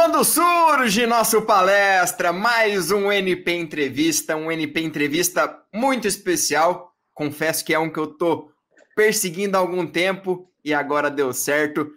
[0.00, 6.92] Quando surge nosso palestra, mais um NP Entrevista, um NP Entrevista muito especial.
[7.12, 8.48] Confesso que é um que eu tô
[8.94, 11.90] perseguindo há algum tempo e agora deu certo.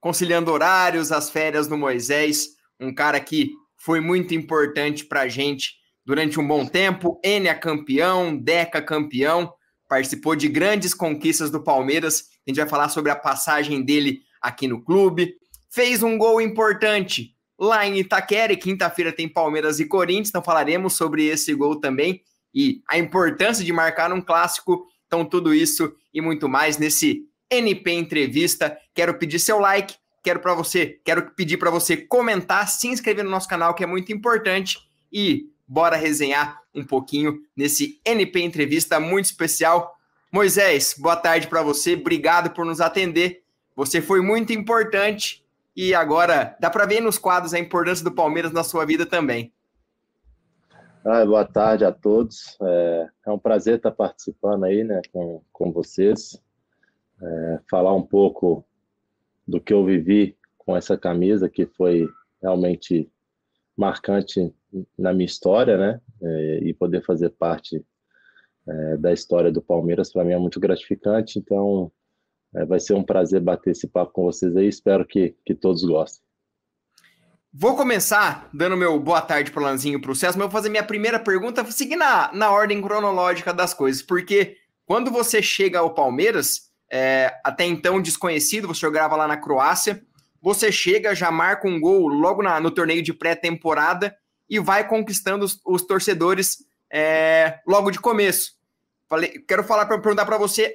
[0.00, 2.48] Conciliando horários, as férias do Moisés,
[2.80, 5.74] um cara que foi muito importante pra gente
[6.06, 7.20] durante um bom tempo.
[7.22, 9.52] É campeão, Deca campeão,
[9.90, 12.30] participou de grandes conquistas do Palmeiras.
[12.46, 15.34] A gente vai falar sobre a passagem dele aqui no clube.
[15.70, 17.31] Fez um gol importante
[17.62, 18.52] lá em Itaquera.
[18.52, 22.20] E quinta-feira tem Palmeiras e Corinthians, então falaremos sobre esse gol também
[22.52, 24.86] e a importância de marcar um clássico.
[25.06, 28.76] Então, tudo isso e muito mais nesse NP Entrevista.
[28.92, 33.30] Quero pedir seu like, quero para você, quero pedir para você comentar, se inscrever no
[33.30, 34.78] nosso canal, que é muito importante,
[35.12, 39.94] e bora resenhar um pouquinho nesse NP Entrevista muito especial.
[40.30, 43.42] Moisés, boa tarde para você, obrigado por nos atender.
[43.76, 45.41] Você foi muito importante
[45.76, 49.52] e agora dá para ver nos quadros a importância do Palmeiras na sua vida também.
[51.04, 52.56] Ah, boa tarde a todos.
[52.62, 56.40] É, é, um prazer estar participando aí, né, com, com vocês.
[57.20, 58.64] É, falar um pouco
[59.46, 62.08] do que eu vivi com essa camisa, que foi
[62.40, 63.10] realmente
[63.76, 64.54] marcante
[64.96, 67.84] na minha história, né, é, e poder fazer parte
[68.68, 71.38] é, da história do Palmeiras para mim é muito gratificante.
[71.38, 71.90] Então,
[72.54, 74.68] é, vai ser um prazer bater esse papo com vocês aí.
[74.68, 76.22] Espero que, que todos gostem.
[77.54, 80.58] Vou começar dando meu boa tarde para o Lanzinho para o César, mas eu vou
[80.58, 85.78] fazer minha primeira pergunta, seguir na, na ordem cronológica das coisas, porque quando você chega
[85.78, 90.02] ao Palmeiras, é, até então desconhecido, você jogava lá na Croácia,
[90.40, 94.16] você chega, já marca um gol logo na, no torneio de pré-temporada
[94.48, 98.52] e vai conquistando os, os torcedores é, logo de começo.
[99.08, 100.74] Falei, quero falar para perguntar para você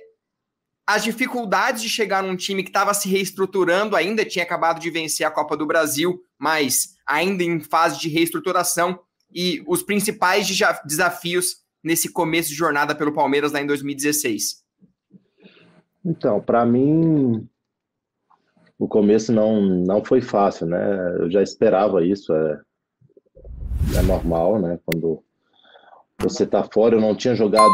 [0.87, 5.27] as dificuldades de chegar num time que estava se reestruturando ainda, tinha acabado de vencer
[5.27, 8.97] a Copa do Brasil, mas ainda em fase de reestruturação,
[9.29, 10.47] e os principais
[10.85, 14.63] desafios nesse começo de jornada pelo Palmeiras lá em 2016?
[16.05, 17.45] Então, para mim,
[18.79, 21.17] o começo não, não foi fácil, né?
[21.19, 22.61] Eu já esperava isso, é,
[23.97, 24.79] é normal, né?
[24.85, 25.21] Quando
[26.17, 27.69] você está fora, eu não tinha jogado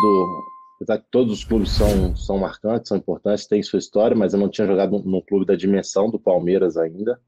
[0.84, 4.40] apesar que todos os clubes são, são marcantes, são importantes, têm sua história, mas eu
[4.40, 7.20] não tinha jogado num clube da dimensão do Palmeiras ainda,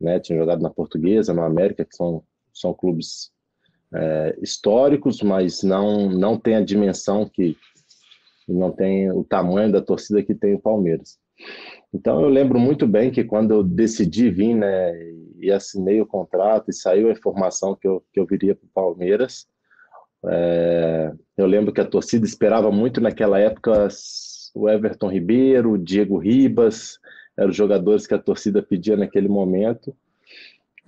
[0.00, 0.20] né?
[0.20, 2.22] Tinha jogado na Portuguesa, no América, que são,
[2.52, 3.32] são clubes
[3.94, 7.56] é, históricos, mas não, não tem a dimensão que
[8.46, 11.18] não tem o tamanho da torcida que tem o Palmeiras.
[11.94, 14.92] Então eu lembro muito bem que quando eu decidi vir, né,
[15.38, 18.70] e assinei o contrato e saiu a informação que eu, que eu viria para o
[18.74, 19.46] Palmeiras,
[20.26, 23.88] é, eu lembro que a torcida esperava muito naquela época
[24.54, 26.98] o Everton Ribeiro, o Diego Ribas,
[27.36, 29.94] eram os jogadores que a torcida pedia naquele momento.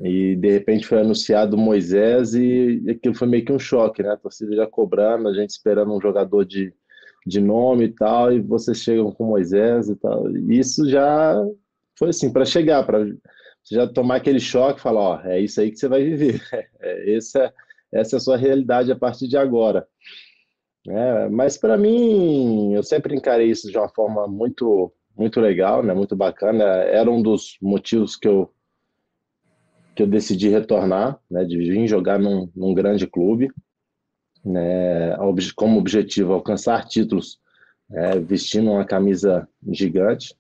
[0.00, 4.10] E de repente foi anunciado Moisés e aquilo foi meio que um choque, né?
[4.10, 6.74] A torcida já cobrando, a gente esperando um jogador de,
[7.26, 10.28] de nome e tal, e vocês chegam com Moisés e tal.
[10.30, 11.36] E isso já
[11.96, 13.06] foi assim, para chegar, para
[13.70, 16.40] já tomar aquele choque e falar: ó, é isso aí que você vai viver.
[16.80, 17.50] É, esse é,
[17.94, 19.86] essa é a sua realidade a partir de agora.
[20.86, 25.94] É, mas para mim, eu sempre encarei isso de uma forma muito, muito legal, né,
[25.94, 26.62] muito bacana.
[26.62, 28.52] Era um dos motivos que eu,
[29.94, 33.50] que eu decidi retornar, né, de vir jogar num, num grande clube,
[34.44, 35.16] né,
[35.56, 37.38] como objetivo alcançar títulos
[37.90, 40.36] é, vestindo uma camisa gigante.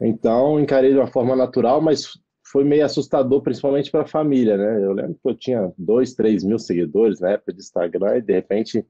[0.00, 4.84] Então, encarei de uma forma natural, mas foi meio assustador, principalmente para a família, né?
[4.84, 8.32] Eu lembro que eu tinha dois, três mil seguidores na época de Instagram e de
[8.32, 8.86] repente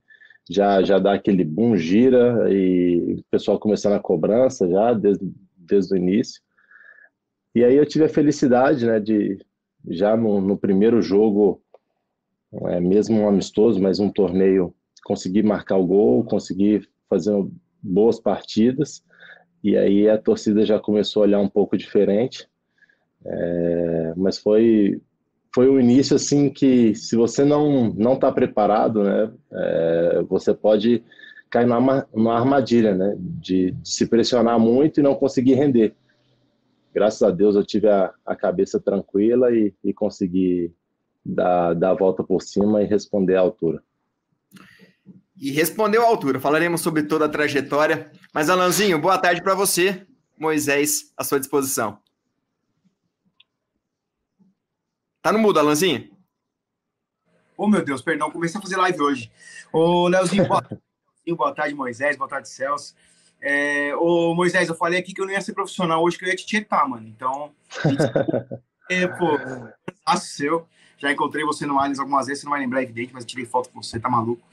[0.50, 5.94] já, já dá aquele boom, gira e o pessoal começando a cobrança já desde, desde
[5.94, 6.42] o início.
[7.54, 9.38] E aí eu tive a felicidade, né, de
[9.88, 11.62] já no, no primeiro jogo,
[12.68, 17.32] é, mesmo um amistoso, mas um torneio, conseguir marcar o gol, conseguir fazer
[17.80, 19.04] boas partidas.
[19.62, 22.48] E aí a torcida já começou a olhar um pouco diferente.
[23.26, 25.00] É, mas foi
[25.54, 31.02] foi o início assim que se você não não está preparado, né, é, você pode
[31.48, 35.94] cair numa, numa armadilha, né, de, de, se pressionar muito e não conseguir render.
[36.92, 40.72] Graças a Deus eu tive a, a cabeça tranquila e, e consegui
[41.24, 43.82] dar, dar a volta por cima e responder à altura.
[45.40, 46.38] E respondeu à altura.
[46.38, 48.10] Falaremos sobre toda a trajetória.
[48.32, 50.06] Mas Alanzinho, boa tarde para você.
[50.38, 51.98] Moisés, à sua disposição.
[55.24, 56.10] Tá no mudo, Alanzinho?
[57.56, 59.32] Oh, meu Deus, perdão, comecei a fazer live hoje.
[59.72, 60.62] Ô, Leozinho, boa,
[61.28, 62.94] boa tarde, Moisés, boa tarde, Celso.
[63.40, 66.28] É, ô, Moisés, eu falei aqui que eu não ia ser profissional hoje, que eu
[66.28, 67.08] ia te tietar, mano.
[67.08, 67.52] Então,
[68.90, 69.38] É, pô,
[70.04, 70.68] acho seu.
[70.98, 73.70] Já encontrei você no Allianz algumas vezes, você não vai lembrar, evidente, mas tirei foto
[73.70, 74.46] com você, tá maluco.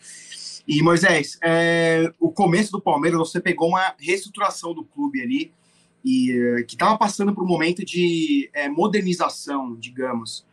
[0.66, 5.54] E, Moisés, é, o começo do Palmeiras, você pegou uma reestruturação do clube ali,
[6.02, 10.50] e é, que estava passando por um momento de é, modernização, digamos,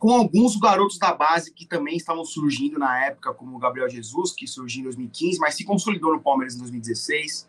[0.00, 4.32] com alguns garotos da base que também estavam surgindo na época, como o Gabriel Jesus,
[4.32, 7.46] que surgiu em 2015, mas se consolidou no Palmeiras em 2016.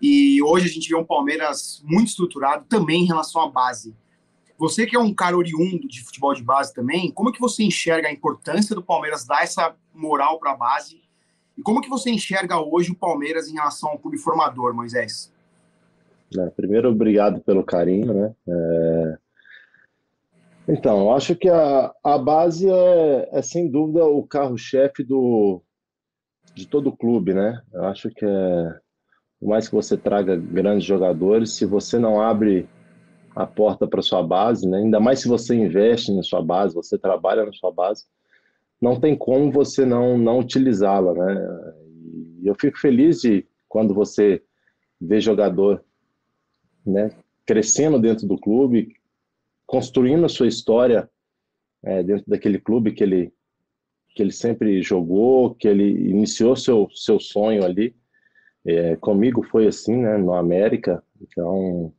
[0.00, 3.96] E hoje a gente vê um Palmeiras muito estruturado também em relação à base.
[4.58, 8.06] Você que é um cara oriundo de futebol de base também, como que você enxerga
[8.06, 11.00] a importância do Palmeiras dar essa moral para a base?
[11.56, 15.32] E como que você enxerga hoje o Palmeiras em relação ao clube formador, Moisés?
[16.38, 18.34] É, primeiro, obrigado pelo carinho, né?
[18.46, 19.18] É...
[20.68, 25.62] Então, acho que a, a base é, é sem dúvida o carro-chefe do
[26.54, 27.60] de todo o clube, né?
[27.72, 28.78] Eu acho que é,
[29.40, 32.68] por mais que você traga grandes jogadores, se você não abre
[33.34, 34.78] a porta para sua base, né?
[34.78, 38.04] ainda mais se você investe na sua base, você trabalha na sua base,
[38.80, 41.14] não tem como você não, não utilizá-la.
[41.14, 41.72] Né?
[42.42, 44.42] E eu fico feliz de quando você
[45.00, 45.82] vê jogador
[46.84, 47.10] né,
[47.46, 48.94] crescendo dentro do clube,
[49.72, 51.08] construindo a sua história
[51.82, 53.32] é, dentro daquele clube que ele,
[54.14, 57.96] que ele sempre jogou, que ele iniciou seu, seu sonho ali.
[58.66, 61.90] É, comigo foi assim, né, no América, então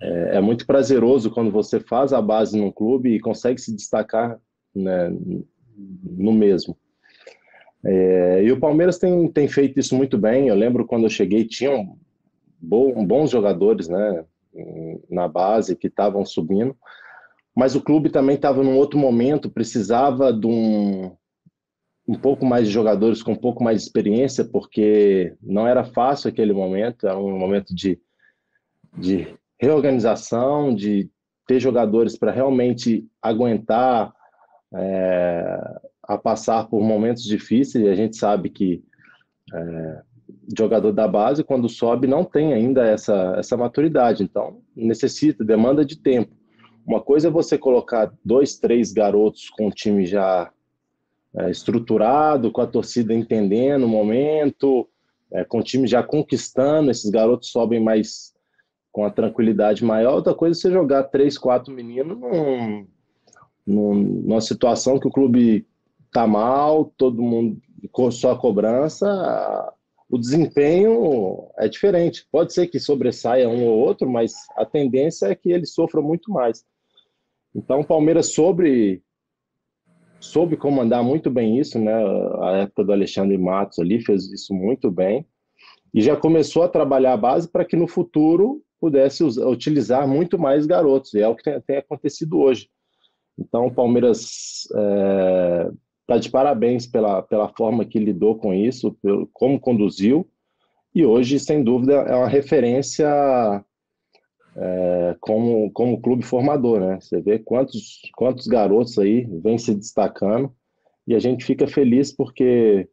[0.00, 4.40] é, é, muito prazeroso quando você faz a base num clube e consegue se destacar
[4.72, 5.12] né,
[6.02, 6.78] no mesmo.
[7.84, 10.46] É, e o Palmeiras tem, tem feito isso muito bem.
[10.46, 11.98] Eu lembro quando eu cheguei, tinham
[12.60, 14.24] bons jogadores né,
[15.10, 16.76] na base que estavam subindo,
[17.54, 21.14] mas o clube também estava num outro momento, precisava de um,
[22.08, 26.28] um pouco mais de jogadores com um pouco mais de experiência, porque não era fácil
[26.28, 28.00] aquele momento, era um momento de,
[28.96, 29.26] de
[29.60, 31.10] reorganização, de
[31.46, 34.12] ter jogadores para realmente aguentar
[34.74, 37.84] é, a passar por momentos difíceis.
[37.84, 38.82] E a gente sabe que
[39.52, 40.02] é,
[40.56, 44.22] jogador da base, quando sobe, não tem ainda essa, essa maturidade.
[44.22, 46.41] Então, necessita, demanda de tempo.
[46.86, 50.50] Uma coisa é você colocar dois, três garotos com o time já
[51.34, 54.88] é, estruturado, com a torcida entendendo o momento,
[55.32, 58.34] é, com o time já conquistando, esses garotos sobem mais
[58.90, 60.14] com a tranquilidade maior.
[60.14, 62.86] Outra coisa é você jogar três, quatro meninos num,
[63.66, 65.66] num, numa situação que o clube
[66.12, 69.74] tá mal, todo mundo com sua cobrança,
[70.08, 72.26] o desempenho é diferente.
[72.30, 76.30] Pode ser que sobressaia um ou outro, mas a tendência é que ele sofra muito
[76.30, 76.64] mais.
[77.54, 79.02] Então o Palmeiras sobre
[80.20, 81.92] soube comandar muito bem isso, né?
[82.40, 85.26] A época do Alexandre Matos ali fez isso muito bem
[85.92, 90.38] e já começou a trabalhar a base para que no futuro pudesse usar, utilizar muito
[90.38, 92.68] mais garotos, e é o que tem, tem acontecido hoje.
[93.38, 95.70] Então, o Palmeiras está é,
[96.06, 100.28] tá de parabéns pela, pela forma que lidou com isso, pelo, como conduziu,
[100.94, 103.06] e hoje, sem dúvida, é uma referência
[104.56, 106.98] é, como, como clube formador, né?
[107.00, 110.52] Você vê quantos, quantos garotos aí vêm se destacando,
[111.06, 112.88] e a gente fica feliz porque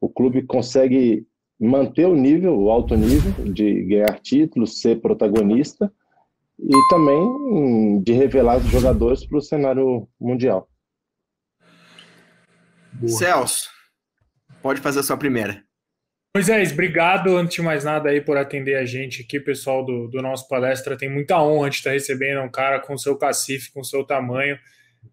[0.00, 1.26] o clube consegue
[1.58, 5.92] manter o nível, o alto nível de ganhar títulos, ser protagonista
[6.58, 10.68] e também de revelar os jogadores para o cenário mundial.
[12.92, 13.12] Boa.
[13.12, 13.68] Celso,
[14.62, 15.65] pode fazer a sua primeira.
[16.36, 20.20] Moisés, obrigado antes de mais nada aí por atender a gente aqui, pessoal do, do
[20.20, 20.94] nosso palestra.
[20.94, 24.58] Tem muita honra de estar recebendo um cara com seu cacife, com seu tamanho.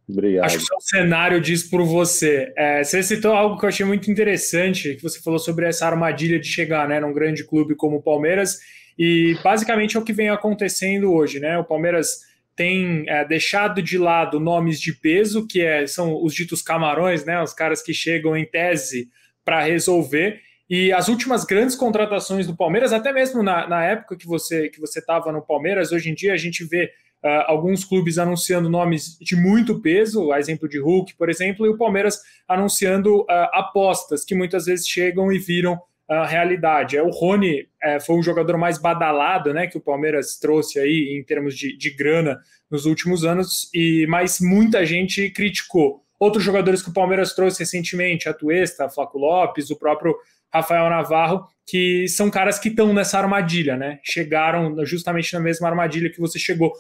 [0.06, 0.44] Obrigado.
[0.44, 2.52] Acho que o cenário diz por você.
[2.58, 6.38] É, você citou algo que eu achei muito interessante, que você falou sobre essa armadilha
[6.38, 8.60] de chegar né, num grande clube como o Palmeiras,
[9.00, 11.40] e basicamente é o que vem acontecendo hoje.
[11.40, 11.58] Né?
[11.58, 12.18] O Palmeiras
[12.54, 17.42] tem é, deixado de lado nomes de peso, que é, são os ditos camarões, né,
[17.42, 19.08] os caras que chegam em tese
[19.46, 20.42] para resolver.
[20.70, 24.80] E as últimas grandes contratações do Palmeiras, até mesmo na, na época que você que
[24.80, 26.92] você estava no Palmeiras, hoje em dia a gente vê
[27.26, 31.70] Uh, alguns clubes anunciando nomes de muito peso, a exemplo de Hulk, por exemplo, e
[31.70, 36.98] o Palmeiras anunciando uh, apostas que muitas vezes chegam e viram a realidade.
[36.98, 41.18] É, o Rony é, foi um jogador mais badalado, né, que o Palmeiras trouxe aí
[41.18, 42.40] em termos de, de grana
[42.70, 46.04] nos últimos anos, e mas muita gente criticou.
[46.20, 50.16] Outros jogadores que o Palmeiras trouxe recentemente, a Tuesta, Flaco Lopes, o próprio
[50.54, 54.00] Rafael Navarro, que são caras que estão nessa armadilha, né?
[54.04, 56.74] Chegaram justamente na mesma armadilha que você chegou.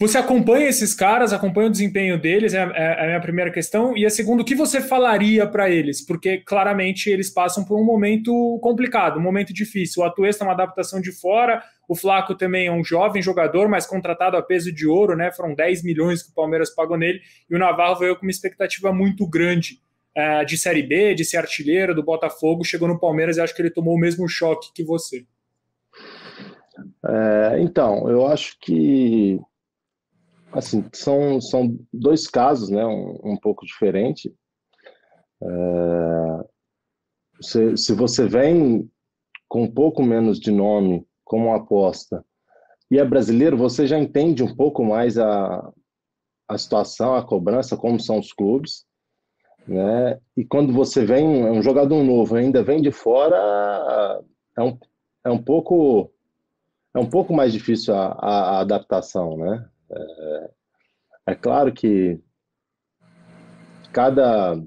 [0.00, 3.94] Você acompanha esses caras, acompanha o desempenho deles, é, é, é a minha primeira questão.
[3.94, 6.00] E a segunda, o que você falaria para eles?
[6.04, 10.02] Porque claramente eles passam por um momento complicado, um momento difícil.
[10.02, 13.84] O Atuesta é uma adaptação de fora, O Flaco também é um jovem jogador, mas
[13.84, 15.30] contratado a peso de ouro, né?
[15.32, 17.20] Foram 10 milhões que o Palmeiras pagou nele.
[17.50, 19.80] E o Navarro veio com uma expectativa muito grande
[20.16, 22.64] uh, de Série B, de ser artilheiro do Botafogo.
[22.64, 25.26] Chegou no Palmeiras e acho que ele tomou o mesmo choque que você.
[27.04, 29.38] É, então, eu acho que
[30.52, 32.84] assim são, são dois casos, né?
[32.84, 34.34] Um, um pouco diferente.
[35.42, 36.44] É,
[37.40, 38.90] se, se você vem
[39.48, 42.24] com um pouco menos de nome como aposta
[42.90, 45.72] e é brasileiro, você já entende um pouco mais a,
[46.48, 48.84] a situação, a cobrança, como são os clubes,
[49.66, 50.18] né?
[50.36, 53.36] E quando você vem, é um jogador novo, ainda vem de fora,
[54.56, 54.78] é um,
[55.24, 56.10] é um pouco
[56.94, 59.68] é um pouco mais difícil a, a, a adaptação, né?
[59.90, 60.50] É,
[61.28, 62.20] é, claro que
[63.92, 64.60] cada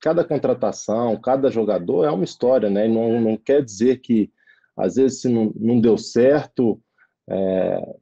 [0.00, 2.86] cada contratação, cada jogador é uma história, né?
[2.86, 4.30] Não, não quer dizer que
[4.76, 6.80] às vezes, se não, não deu certo,
[7.28, 7.96] é,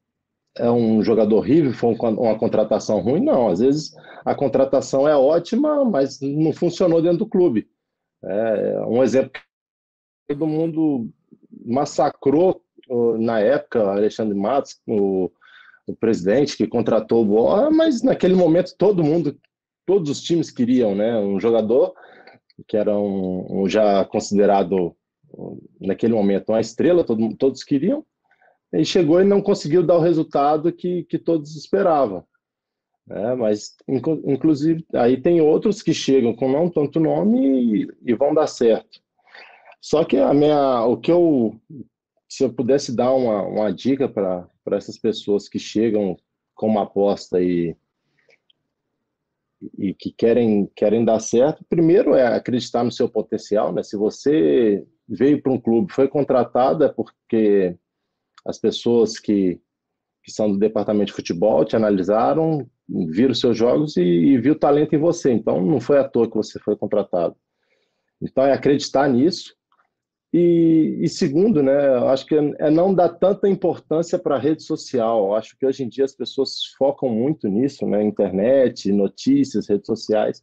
[0.57, 3.21] é, um jogador horrível, foi uma contratação ruim.
[3.21, 3.95] Não, às vezes
[4.25, 7.69] a contratação é ótima, mas não funcionou dentro do clube.
[8.23, 9.41] É, um exemplo que
[10.29, 11.09] todo mundo
[11.65, 12.63] massacrou
[13.19, 15.31] na época, Alexandre Matos, o,
[15.87, 19.39] o presidente que contratou o Boa, mas naquele momento todo mundo,
[19.87, 21.19] todos os times queriam, né?
[21.19, 21.95] Um jogador
[22.69, 24.95] que era um, um já considerado
[25.81, 28.05] naquele momento uma estrela, todo, todos queriam,
[28.75, 32.25] e chegou e não conseguiu dar o resultado que, que todos esperavam.
[33.09, 33.77] É, mas,
[34.27, 39.01] inclusive, aí tem outros que chegam com não tanto nome e, e vão dar certo.
[39.81, 41.61] Só que a minha, o que eu,
[42.27, 46.17] se eu pudesse dar uma, uma dica para essas pessoas que chegam
[46.55, 47.77] com uma aposta e,
[49.79, 53.83] e que querem, querem dar certo, primeiro é acreditar no seu potencial, né?
[53.83, 57.77] Se você veio para um clube, foi contratado, é porque
[58.47, 59.61] as pessoas que,
[60.23, 64.95] que são do departamento de futebol te analisaram, viram seus jogos e, e viu talento
[64.95, 65.33] em você.
[65.33, 67.37] Então, não foi à toa que você foi contratado.
[68.21, 69.55] Então, é acreditar nisso.
[70.33, 75.35] E, e segundo, né, acho que é não dar tanta importância para a rede social.
[75.35, 80.43] Acho que hoje em dia as pessoas focam muito nisso, né, internet, notícias, redes sociais.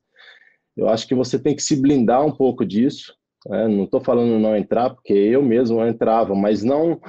[0.78, 3.14] Eu acho que você tem que se blindar um pouco disso
[3.48, 3.68] né?
[3.68, 7.00] Não estou falando não entrar, porque eu mesmo entrava, mas não.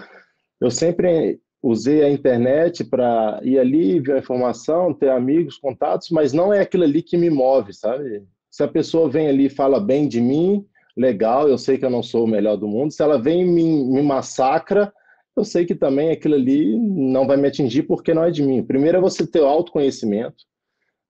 [0.62, 6.32] Eu sempre usei a internet para ir ali, ver a informação, ter amigos, contatos, mas
[6.32, 8.22] não é aquilo ali que me move, sabe?
[8.48, 10.64] Se a pessoa vem ali e fala bem de mim,
[10.96, 12.92] legal, eu sei que eu não sou o melhor do mundo.
[12.92, 14.92] Se ela vem e me, me massacra,
[15.34, 18.62] eu sei que também aquilo ali não vai me atingir porque não é de mim.
[18.62, 20.44] Primeiro é você ter o autoconhecimento,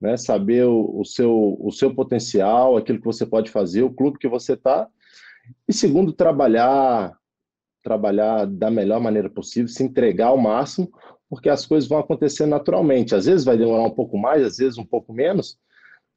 [0.00, 0.16] né?
[0.16, 4.28] saber o, o, seu, o seu potencial, aquilo que você pode fazer, o clube que
[4.28, 4.88] você está,
[5.68, 7.12] e segundo, trabalhar,
[7.82, 10.90] trabalhar da melhor maneira possível, se entregar ao máximo,
[11.28, 13.14] porque as coisas vão acontecer naturalmente.
[13.14, 15.58] Às vezes vai demorar um pouco mais, às vezes um pouco menos,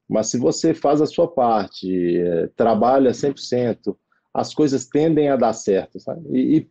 [0.08, 3.98] mas se você faz a sua parte, eh, trabalha 100%,
[4.34, 5.98] as coisas tendem a dar certo.
[6.30, 6.68] E,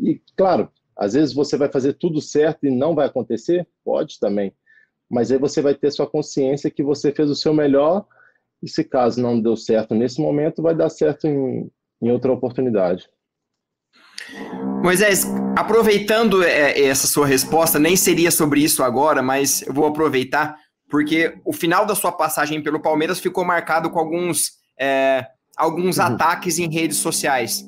[0.00, 4.18] e, e, claro, às vezes você vai fazer tudo certo e não vai acontecer, pode
[4.18, 4.52] também,
[5.10, 8.06] mas aí você vai ter sua consciência que você fez o seu melhor
[8.62, 11.70] e se caso não deu certo nesse momento, vai dar certo em,
[12.02, 13.08] em outra oportunidade.
[14.82, 20.56] Moisés, aproveitando é, essa sua resposta, nem seria sobre isso agora, mas eu vou aproveitar,
[20.88, 26.04] porque o final da sua passagem pelo Palmeiras ficou marcado com alguns, é, alguns uhum.
[26.04, 27.64] ataques em redes sociais.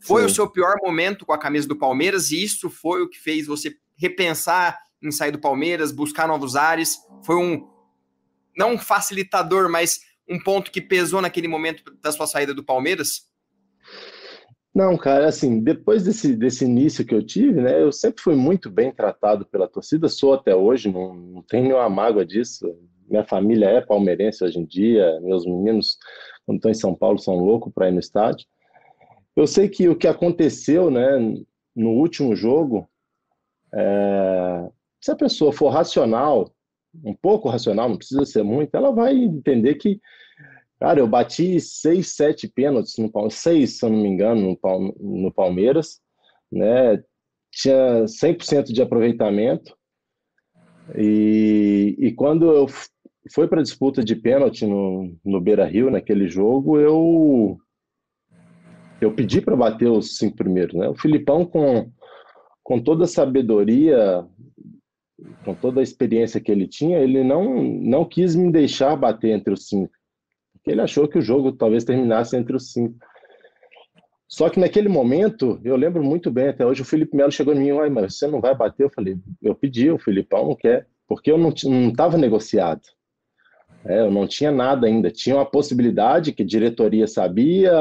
[0.00, 0.26] Foi Sim.
[0.26, 3.46] o seu pior momento com a camisa do Palmeiras e isso foi o que fez
[3.46, 6.98] você repensar em sair do Palmeiras, buscar novos ares?
[7.24, 7.68] Foi um,
[8.56, 13.22] não um facilitador, mas um ponto que pesou naquele momento da sua saída do Palmeiras?
[14.78, 18.70] Não, cara, assim, depois desse, desse início que eu tive, né, eu sempre fui muito
[18.70, 22.78] bem tratado pela torcida, sou até hoje, não, não tenho nenhuma mágoa disso.
[23.10, 25.98] Minha família é palmeirense hoje em dia, meus meninos,
[26.46, 28.46] quando estão em São Paulo, são loucos para ir no estádio.
[29.34, 31.18] Eu sei que o que aconteceu, né,
[31.74, 32.88] no último jogo,
[33.74, 34.70] é,
[35.00, 36.54] se a pessoa for racional,
[37.04, 40.00] um pouco racional, não precisa ser muito, ela vai entender que
[40.80, 45.22] Cara, eu bati seis, sete pênaltis no Palmeiras, seis, se eu não me engano, no,
[45.22, 46.00] no Palmeiras,
[46.50, 47.02] né?
[47.50, 49.76] Tinha 100% de aproveitamento.
[50.96, 52.66] E, e quando eu
[53.32, 57.58] fui para a disputa de pênalti no, no Beira Rio, naquele jogo, eu,
[59.00, 60.74] eu pedi para bater os cinco primeiros.
[60.74, 60.88] Né?
[60.88, 61.90] O Filipão, com,
[62.62, 64.24] com toda a sabedoria,
[65.44, 69.52] com toda a experiência que ele tinha, ele não, não quis me deixar bater entre
[69.52, 69.97] os cinco
[70.70, 72.98] ele achou que o jogo talvez terminasse entre os cinco.
[74.28, 77.58] Só que naquele momento, eu lembro muito bem, até hoje o Felipe Melo chegou em
[77.58, 78.84] mim, mas você não vai bater?
[78.84, 82.82] Eu falei, eu pedi, o Filipão não quer, porque eu não estava negociado.
[83.86, 85.10] É, eu não tinha nada ainda.
[85.10, 87.72] Tinha uma possibilidade que diretoria sabia,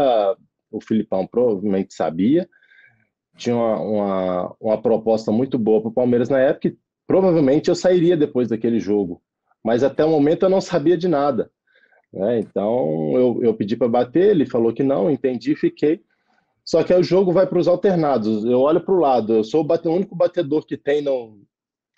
[0.71, 2.47] o Filipão provavelmente sabia.
[3.35, 7.75] Tinha uma, uma, uma proposta muito boa para o Palmeiras na época e provavelmente eu
[7.75, 9.21] sairia depois daquele jogo.
[9.63, 11.51] Mas até o momento eu não sabia de nada.
[12.13, 12.39] Né?
[12.39, 16.01] Então eu, eu pedi para bater, ele falou que não, entendi, fiquei.
[16.63, 18.43] Só que aí o jogo vai para os alternados.
[18.43, 21.39] Eu olho para o lado, eu sou o, bate, o único batedor que tem, no,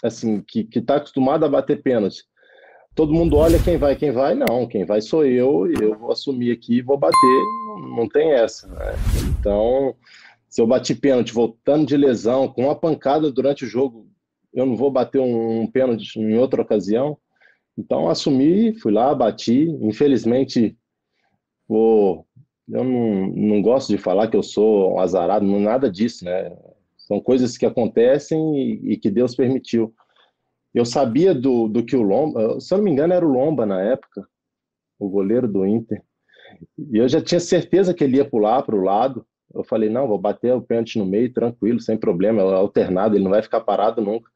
[0.04, 2.24] assim, que está acostumado a bater pênalti.
[2.96, 4.68] Todo mundo olha quem vai, quem vai, não.
[4.68, 7.44] Quem vai sou eu, eu vou assumir aqui e vou bater.
[7.96, 8.68] Não tem essa.
[8.68, 8.94] Né?
[9.40, 9.96] Então,
[10.50, 14.08] se eu bati pênalti voltando de lesão, com uma pancada durante o jogo,
[14.54, 17.18] eu não vou bater um pênalti em outra ocasião.
[17.80, 19.70] Então, assumi, fui lá, bati.
[19.82, 20.78] Infelizmente,
[21.68, 22.28] vou
[22.72, 26.56] eu não, não gosto de falar que eu sou um azarado, não nada disso, né?
[26.98, 29.92] São coisas que acontecem e, e, que Deus permitiu.
[30.72, 33.66] Eu sabia do, do que o Lomba, se eu não me engano, era o Lomba
[33.66, 34.28] na época,
[35.00, 36.04] o goleiro do Inter.
[36.78, 39.26] E eu já tinha certeza que ele ia pular para o lado.
[39.52, 43.24] Eu falei, não, vou bater o pênalti no meio, tranquilo, sem problema, é alternado, ele
[43.24, 44.30] não vai ficar parado nunca.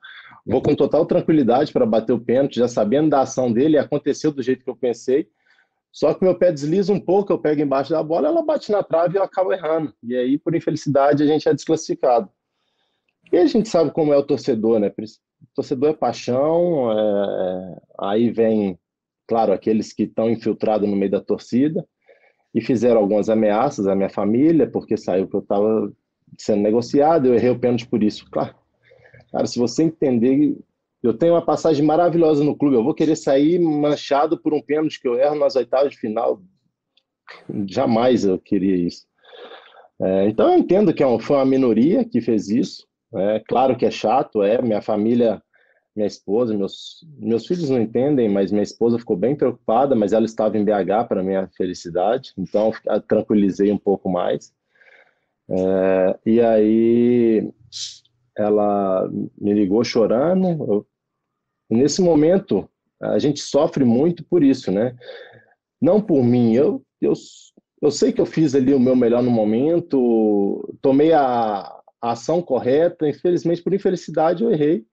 [0.45, 4.43] Vou com total tranquilidade para bater o pênalti, já sabendo da ação dele, aconteceu do
[4.43, 5.27] jeito que eu pensei.
[5.91, 8.81] Só que meu pé desliza um pouco, eu pego embaixo da bola, ela bate na
[8.81, 9.93] trave e eu acabo errando.
[10.03, 12.29] E aí, por infelicidade, a gente é desclassificado.
[13.31, 14.89] E a gente sabe como é o torcedor, né?
[14.89, 17.81] O torcedor é paixão, é...
[17.99, 18.77] aí vem,
[19.27, 21.85] claro, aqueles que estão infiltrados no meio da torcida
[22.53, 25.91] e fizeram algumas ameaças à minha família, porque saiu que eu estava
[26.37, 28.29] sendo negociado, eu errei o pênalti por isso.
[28.31, 28.55] Claro,
[29.33, 30.55] cara, se você entender
[31.03, 32.77] eu tenho uma passagem maravilhosa no clube.
[32.77, 36.41] Eu vou querer sair manchado por um pênalti que eu erro nas oitavas de final.
[37.67, 39.05] Jamais eu queria isso.
[40.01, 42.87] É, então eu entendo que é foi uma minoria que fez isso.
[43.13, 44.61] É claro que é chato, é.
[44.61, 45.43] Minha família,
[45.93, 50.25] minha esposa, meus, meus filhos não entendem, mas minha esposa ficou bem preocupada, mas ela
[50.25, 52.71] estava em BH para minha felicidade, então
[53.09, 54.53] tranquilizei um pouco mais.
[55.49, 57.53] É, e aí
[58.37, 60.87] ela me ligou chorando, eu
[61.69, 62.69] nesse momento,
[63.01, 64.95] a gente sofre muito por isso, né?
[65.81, 67.13] Não por mim, eu, eu,
[67.81, 71.61] eu sei que eu fiz ali o meu melhor no momento, tomei a,
[72.01, 74.85] a ação correta, infelizmente, por infelicidade, eu errei.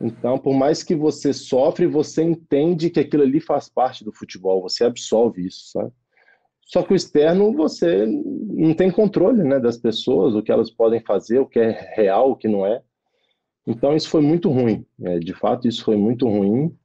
[0.00, 4.60] Então, por mais que você sofre, você entende que aquilo ali faz parte do futebol,
[4.60, 5.90] você absolve isso, sabe?
[6.66, 11.00] Só que o externo, você não tem controle né, das pessoas, o que elas podem
[11.00, 12.82] fazer, o que é real, o que não é.
[13.64, 14.84] Então, isso foi muito ruim.
[15.02, 16.76] É, de fato, isso foi muito ruim.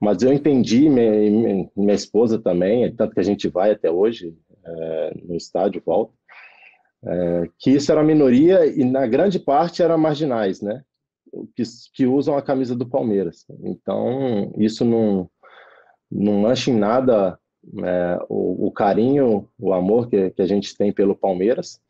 [0.00, 5.14] Mas eu entendi, minha, minha esposa também, tanto que a gente vai até hoje é,
[5.22, 6.12] no estádio, volta,
[7.04, 10.82] é, que isso era minoria e, na grande parte, eram marginais, né?
[11.54, 11.62] Que,
[11.94, 13.46] que usam a camisa do Palmeiras.
[13.62, 15.30] Então, isso não,
[16.10, 17.38] não mancha em nada
[17.84, 21.80] é, o, o, carinho, o amor que, que a gente tem pelo Palmeiras.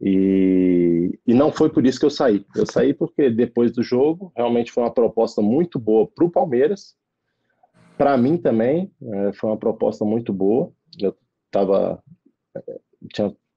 [0.00, 2.44] E, e não foi por isso que eu saí.
[2.56, 6.96] Eu saí porque depois do jogo, realmente foi uma proposta muito boa para o Palmeiras.
[7.96, 10.72] Para mim também, é, foi uma proposta muito boa.
[11.00, 12.02] Eu estava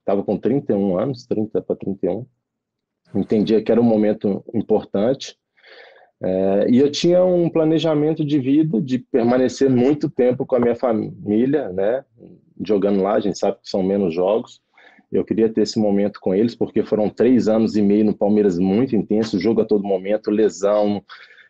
[0.06, 2.26] tava com 31 anos, 30 para 31.
[3.16, 5.36] Entendia que era um momento importante.
[6.22, 10.76] É, e eu tinha um planejamento de vida de permanecer muito tempo com a minha
[10.76, 12.06] família, né?
[12.66, 14.62] Jogando lá, a gente sabe que são menos jogos.
[15.12, 18.58] Eu queria ter esse momento com eles, porque foram três anos e meio no Palmeiras
[18.58, 21.04] muito intenso, jogo a todo momento, lesão,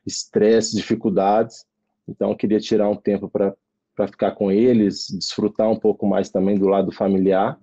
[0.06, 1.66] estresse, dificuldades.
[2.08, 6.58] Então, eu queria tirar um tempo para ficar com eles, desfrutar um pouco mais também
[6.58, 7.60] do lado familiar.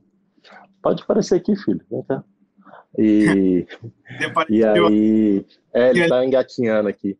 [0.83, 1.85] Pode aparecer aqui, filho.
[1.91, 2.25] Vem cá.
[2.99, 3.67] E,
[4.51, 7.19] e aí, é, ele está engatinhando aqui.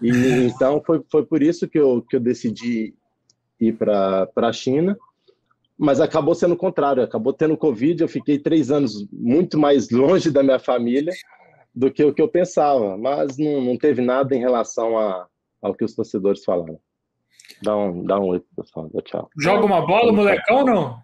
[0.00, 0.10] E,
[0.46, 2.94] então, foi, foi por isso que eu, que eu decidi
[3.60, 4.96] ir para a China
[5.82, 10.30] mas acabou sendo o contrário, acabou tendo Covid, eu fiquei três anos muito mais longe
[10.30, 11.12] da minha família
[11.74, 15.26] do que o que eu pensava, mas não, não teve nada em relação a,
[15.60, 16.78] ao que os torcedores falaram.
[17.62, 19.28] Dá um, dá um oi, pessoal, tchau.
[19.36, 20.96] Joga uma bola, molecão, ou não?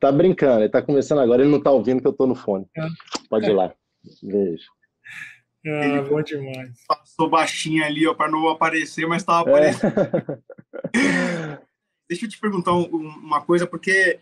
[0.00, 2.66] Tá brincando, ele tá começando agora, ele não tá ouvindo que eu tô no fone.
[2.76, 2.86] É.
[3.30, 3.72] Pode ir lá.
[4.22, 4.66] Beijo.
[5.66, 6.70] Ah, ele bom demais.
[6.86, 9.98] Passou baixinho ali, ó, para não aparecer, mas tava aparecendo.
[10.94, 11.58] É.
[12.08, 14.20] Deixa eu te perguntar uma coisa, porque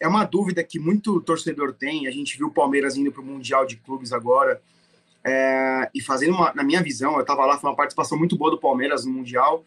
[0.00, 2.08] é uma dúvida que muito torcedor tem.
[2.08, 4.60] A gente viu o Palmeiras indo para o Mundial de Clubes agora.
[5.22, 8.50] É, e fazendo uma, na minha visão, eu estava lá, foi uma participação muito boa
[8.50, 9.64] do Palmeiras no Mundial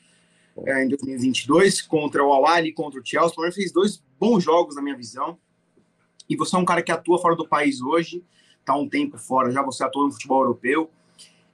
[0.65, 3.31] é, em 2022 contra o Awali, contra o Chelsea.
[3.31, 5.37] O Palmeiras fez dois bons jogos na minha visão.
[6.29, 8.23] e você é um cara que atua fora do país hoje,
[8.59, 10.89] está um tempo fora, já você atua no futebol europeu.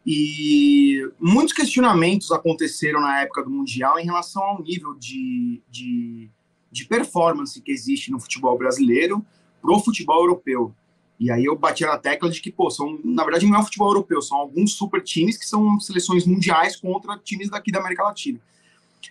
[0.06, 6.30] E muitos questionamentos aconteceram na época do Mundial em relação ao nível de, de,
[6.72, 9.26] de performance que existe no futebol brasileiro
[9.62, 10.74] para o futebol europeu.
[11.20, 13.66] E aí eu bati na tecla de que, pô, são, na verdade não é o
[13.66, 18.04] futebol europeu, são alguns super times que são seleções mundiais contra times daqui da América
[18.04, 18.40] Latina.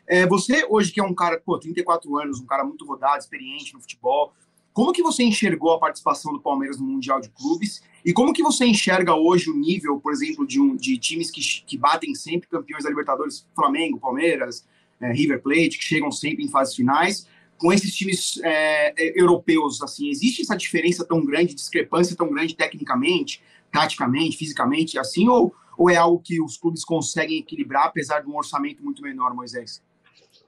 [0.07, 3.75] É, você, hoje, que é um cara, pô, 34 anos, um cara muito rodado, experiente
[3.75, 4.33] no futebol,
[4.73, 7.83] como que você enxergou a participação do Palmeiras no Mundial de Clubes?
[8.05, 11.41] E como que você enxerga hoje o nível, por exemplo, de, um, de times que,
[11.67, 14.65] que batem sempre campeões da Libertadores, Flamengo, Palmeiras,
[15.01, 17.27] é, River Plate, que chegam sempre em fases finais,
[17.59, 22.55] com esses times é, é, europeus, assim, existe essa diferença tão grande, discrepância tão grande
[22.55, 28.29] tecnicamente, taticamente, fisicamente, assim, ou, ou é algo que os clubes conseguem equilibrar, apesar de
[28.29, 29.81] um orçamento muito menor, Moisés?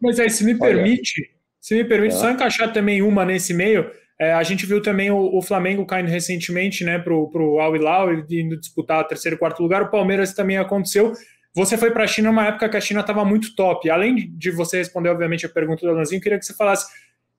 [0.02, 1.30] Moisés, se me permite, Olha.
[1.60, 2.18] se me permite, é.
[2.18, 3.88] só encaixar também uma nesse meio,
[4.18, 8.12] é, a gente viu também o, o, Flamengo caindo recentemente né, para o Al Hilal,
[8.12, 9.82] indo disputar terceiro e quarto lugar.
[9.82, 11.12] O Palmeiras também aconteceu.
[11.54, 13.88] Você foi para a China numa época que a China estava muito top.
[13.88, 16.86] Além de você responder, obviamente, a pergunta do Alanzinho, queria que você falasse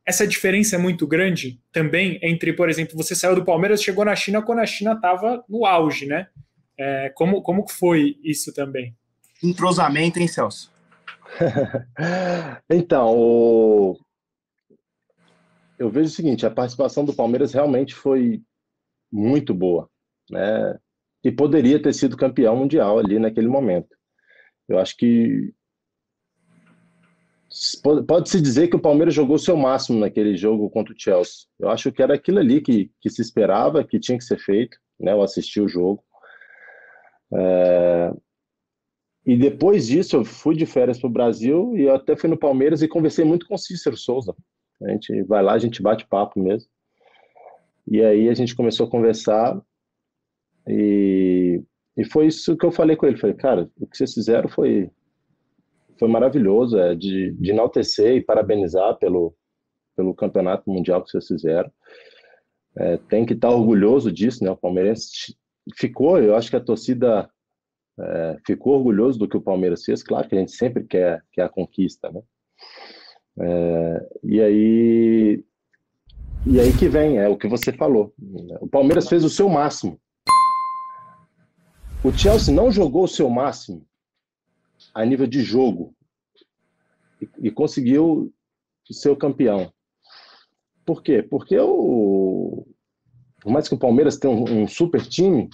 [0.06, 4.16] essa diferença é muito grande também entre, por exemplo, você saiu do Palmeiras chegou na
[4.16, 6.28] China quando a China estava no auge, né?
[6.78, 8.96] É, como, como foi isso também?
[9.44, 10.72] Entrosamento, hein, Celso?
[12.70, 14.00] então, o...
[15.80, 18.42] eu vejo o seguinte, a participação do Palmeiras realmente foi
[19.12, 19.90] muito boa,
[20.30, 20.78] né?
[21.24, 23.96] E poderia ter sido campeão mundial ali naquele momento.
[24.68, 25.54] Eu acho que
[28.08, 31.48] pode-se dizer que o Palmeiras jogou o seu máximo naquele jogo contra o Chelsea.
[31.60, 34.78] Eu acho que era aquilo ali que, que se esperava, que tinha que ser feito.
[35.00, 35.12] Né?
[35.12, 36.04] Eu assisti o jogo.
[37.34, 38.14] É...
[39.26, 42.82] E depois disso, eu fui de férias para o Brasil e até fui no Palmeiras
[42.82, 44.36] e conversei muito com o Cícero Souza.
[44.82, 46.68] A gente vai lá, a gente bate papo mesmo.
[47.88, 49.62] E aí a gente começou a conversar
[50.68, 51.62] e,
[51.96, 53.18] e foi isso que eu falei com ele.
[53.18, 54.90] Falei, cara, o que vocês fizeram foi
[56.00, 59.36] foi maravilhoso, é, de, de enaltecer e parabenizar pelo,
[59.96, 61.72] pelo campeonato mundial que vocês fizeram.
[62.76, 64.50] É, tem que estar orgulhoso disso, né?
[64.50, 65.38] O Palmeirense
[65.76, 67.30] ficou, eu acho que a torcida
[68.00, 70.04] é, ficou orgulhoso do que o Palmeiras fez.
[70.04, 72.22] Claro que a gente sempre quer, quer a conquista, né?
[73.40, 75.44] É, e aí
[76.46, 78.14] e aí que vem, é o que você falou.
[78.60, 80.00] O Palmeiras fez o seu máximo.
[82.04, 83.86] O Chelsea não jogou o seu máximo
[84.92, 85.94] a nível de jogo
[87.22, 88.34] e, e conseguiu
[88.90, 89.72] ser o campeão.
[90.84, 91.22] Por quê?
[91.22, 92.66] Porque o,
[93.42, 95.50] por mais que o Palmeiras tenha um, um super time,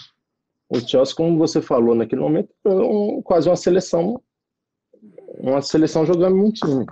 [0.70, 4.22] o Chelsea, como você falou naquele momento, é um, quase uma seleção,
[5.40, 6.86] uma seleção jogando um time.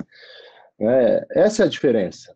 [0.80, 2.36] É, essa é a diferença.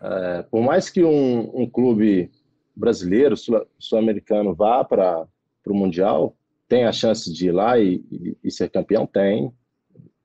[0.00, 2.30] É, por mais que um, um clube
[2.74, 3.36] brasileiro,
[3.78, 5.26] sul-americano, vá para
[5.66, 6.36] o Mundial,
[6.68, 9.06] tem a chance de ir lá e, e, e, ser campeão?
[9.06, 9.52] Tem.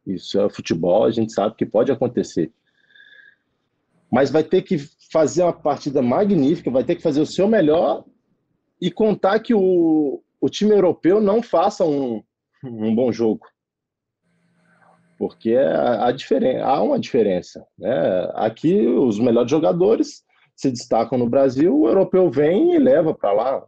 [0.06, 2.52] Isso é futebol, a gente sabe que pode acontecer.
[4.10, 4.78] Mas vai ter que
[5.12, 8.04] fazer uma partida magnífica, vai ter que fazer o seu melhor
[8.82, 12.24] e contar que o, o time europeu não faça um,
[12.64, 13.46] um bom jogo.
[15.18, 17.66] Porque a, a diferença, há uma diferença.
[17.78, 18.32] Né?
[18.36, 20.24] Aqui, os melhores jogadores
[20.56, 23.68] se destacam no Brasil, o europeu vem e leva para lá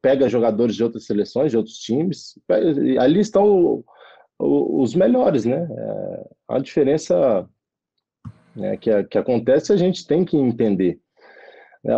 [0.00, 2.38] pega jogadores de outras seleções, de outros times,
[3.00, 3.84] ali estão
[4.38, 5.66] os melhores, né?
[5.70, 7.48] É, a diferença
[8.56, 10.98] né, que, que acontece a gente tem que entender.
[11.84, 11.92] É,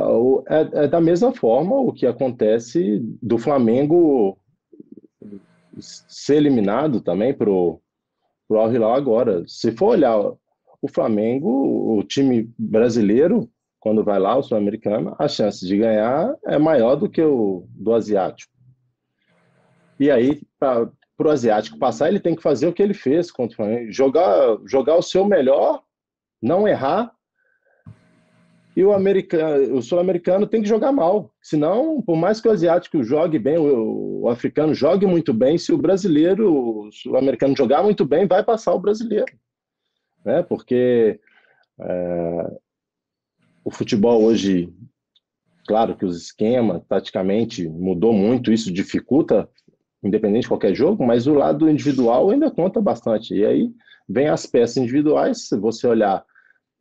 [0.54, 4.38] é, é da mesma forma o que acontece do Flamengo
[5.80, 7.80] ser eliminado também para o
[8.50, 9.44] Al Hilal agora.
[9.46, 13.48] Se for olhar o Flamengo, o time brasileiro,
[13.80, 17.94] quando vai lá, o sul-americano, a chance de ganhar é maior do que o do
[17.94, 18.52] asiático.
[19.98, 23.54] E aí, para o asiático passar, ele tem que fazer o que ele fez contra
[23.54, 25.82] o Flamengo, jogar, jogar o seu melhor,
[26.40, 27.12] não errar,
[28.78, 28.92] e o,
[29.76, 31.34] o sul-americano tem que jogar mal.
[31.42, 35.76] Senão, por mais que o asiático jogue bem, o, africano jogue muito bem, se o
[35.76, 39.32] brasileiro, sul-americano jogar muito bem, vai passar o brasileiro.
[40.24, 40.44] Né?
[40.44, 41.18] Porque
[41.80, 42.58] é,
[43.64, 44.72] o futebol hoje,
[45.66, 49.48] claro que os esquemas, taticamente, mudou muito, isso dificulta,
[50.04, 53.34] independente de qualquer jogo, mas o lado individual ainda conta bastante.
[53.34, 53.72] E aí
[54.08, 56.24] vem as peças individuais, se você olhar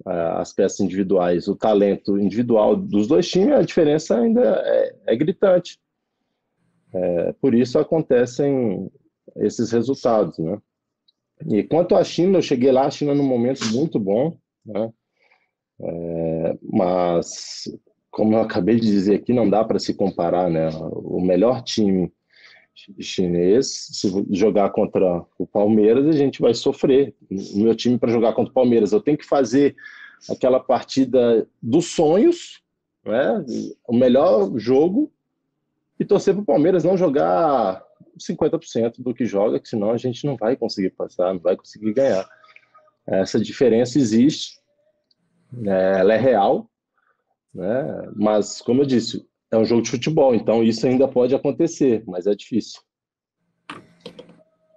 [0.06, 5.16] uh, as peças individuais, o talento individual dos dois times, a diferença ainda é, é
[5.16, 5.80] gritante.
[6.94, 8.90] É, por isso acontecem
[9.36, 10.58] esses resultados, né?
[11.46, 14.92] E quanto à China, eu cheguei lá, a China num momento muito bom, né?
[15.80, 17.70] É, mas
[18.10, 20.70] como eu acabei de dizer aqui, não dá para se comparar, né?
[20.72, 22.12] O melhor time
[23.00, 27.16] chinês, se jogar contra o Palmeiras, a gente vai sofrer.
[27.30, 29.76] O meu time, para jogar contra o Palmeiras, eu tenho que fazer
[30.30, 32.62] aquela partida dos sonhos,
[33.06, 33.44] né?
[33.88, 35.12] o melhor jogo,
[36.00, 37.84] e torcer para o Palmeiras não jogar
[38.18, 41.94] 50% do que joga, que senão a gente não vai conseguir passar, não vai conseguir
[41.94, 42.28] ganhar.
[43.06, 44.60] Essa diferença existe,
[45.52, 46.00] né?
[46.00, 46.70] ela é real,
[47.54, 48.12] né?
[48.16, 52.28] mas, como eu disse, é um jogo de futebol, então isso ainda pode acontecer, mas
[52.28, 52.82] é difícil.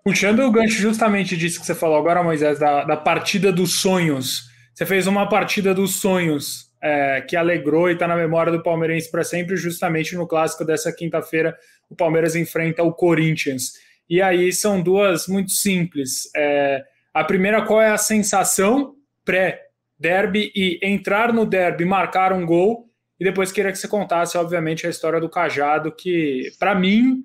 [0.04, 4.48] Puxando o gancho justamente disso que você falou agora, Moisés, da, da partida dos sonhos.
[4.74, 9.10] Você fez uma partida dos sonhos é, que alegrou e está na memória do palmeirense
[9.10, 11.56] para sempre, justamente no clássico dessa quinta-feira,
[11.88, 13.72] o Palmeiras enfrenta o Corinthians.
[14.08, 16.30] E aí são duas muito simples.
[16.34, 22.89] É, a primeira, qual é a sensação pré-derby e entrar no derby, marcar um gol
[23.20, 27.22] e depois queria que você contasse, obviamente, a história do Cajado, que, para mim,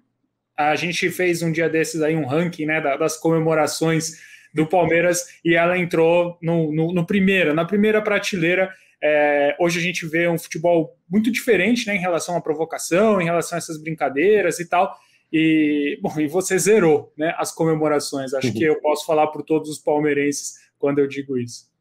[0.58, 4.22] a gente fez um dia desses aí um ranking né, das comemorações
[4.54, 8.70] do Palmeiras e ela entrou no, no, no primeiro, na primeira prateleira.
[9.02, 13.26] É, hoje a gente vê um futebol muito diferente né, em relação à provocação, em
[13.26, 14.94] relação a essas brincadeiras e tal.
[15.32, 18.34] E, bom, e você zerou né, as comemorações.
[18.34, 21.74] Acho que eu posso falar por todos os palmeirenses quando eu digo isso.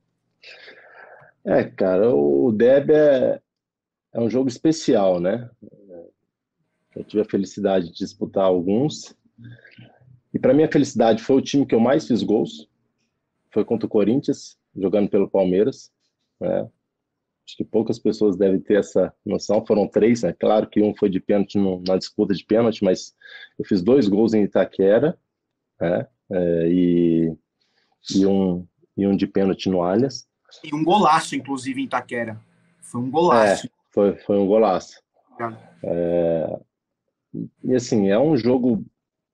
[1.45, 3.39] É, cara, o Deb é,
[4.15, 5.51] é um jogo especial, né?
[6.95, 9.15] Eu tive a felicidade de disputar alguns.
[10.33, 12.69] E para minha felicidade foi o time que eu mais fiz gols.
[13.53, 15.93] Foi contra o Corinthians, jogando pelo Palmeiras.
[16.41, 16.61] Né?
[16.61, 19.67] Acho que poucas pessoas devem ter essa noção.
[19.67, 20.33] Foram três, né?
[20.33, 23.15] Claro que um foi de pênalti na disputa de pênalti, mas
[23.59, 25.19] eu fiz dois gols em Itaquera,
[25.81, 26.07] né?
[26.31, 27.37] É, e,
[28.15, 30.27] e, um, e um de pênalti no Allianz.
[30.63, 32.41] E um golaço, inclusive, em Itaquera.
[32.81, 33.67] Foi um golaço.
[33.67, 35.01] É, foi, foi um golaço.
[35.85, 36.61] É,
[37.63, 38.85] e assim, é um jogo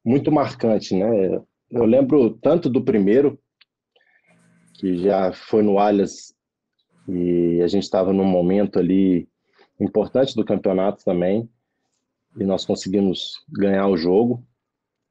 [0.04, 1.42] muito marcante, né?
[1.70, 3.40] Eu lembro tanto do primeiro,
[4.74, 6.34] que já foi no Allianz,
[7.08, 9.28] e a gente estava num momento ali
[9.80, 11.48] importante do campeonato também,
[12.38, 14.44] e nós conseguimos ganhar o jogo.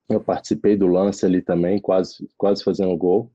[0.08, 3.32] Eu participei do lance ali também, quase, quase fazendo gol.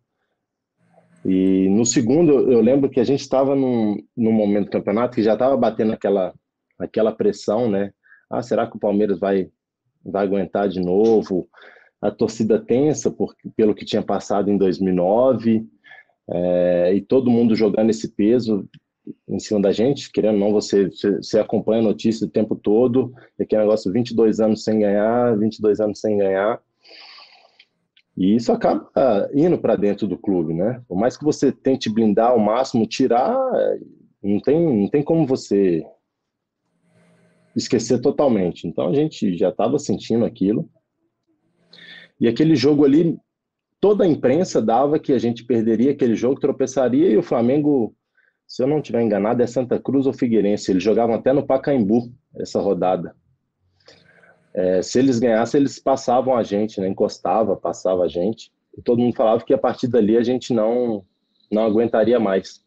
[1.25, 5.23] E no segundo, eu lembro que a gente estava num, num momento do campeonato que
[5.23, 6.35] já estava batendo aquela,
[6.79, 7.93] aquela pressão, né?
[8.31, 9.49] Ah, será que o Palmeiras vai,
[10.05, 11.49] vai aguentar de novo?
[12.01, 15.67] A torcida tensa por, pelo que tinha passado em 2009,
[16.31, 18.69] é, e todo mundo jogando esse peso
[19.29, 23.13] em cima da gente, querendo ou não, você, você acompanha a notícia o tempo todo,
[23.39, 26.61] e aquele negócio 22 anos sem ganhar, 22 anos sem ganhar,
[28.17, 28.89] e isso acaba
[29.35, 30.83] indo para dentro do clube, né?
[30.87, 33.37] Por mais que você tente blindar ao máximo, tirar,
[34.23, 35.85] não tem, não tem como você
[37.57, 38.69] esquecer totalmente.
[38.69, 40.69] Então a gente já estava sentindo aquilo.
[42.21, 43.19] E aquele jogo ali,
[43.81, 47.97] toda a imprensa dava que a gente perderia aquele jogo, tropeçaria e o Flamengo,
[48.47, 50.71] se eu não estiver enganado, é Santa Cruz ou Figueirense.
[50.71, 53.15] Eles jogavam até no Pacaembu essa rodada
[54.55, 56.87] é, se eles ganhassem, eles passavam a gente, né?
[56.87, 58.53] encostava, passava a gente.
[58.79, 61.05] E todo mundo falava que a partir dali a gente não,
[61.51, 62.65] não aguentaria mais.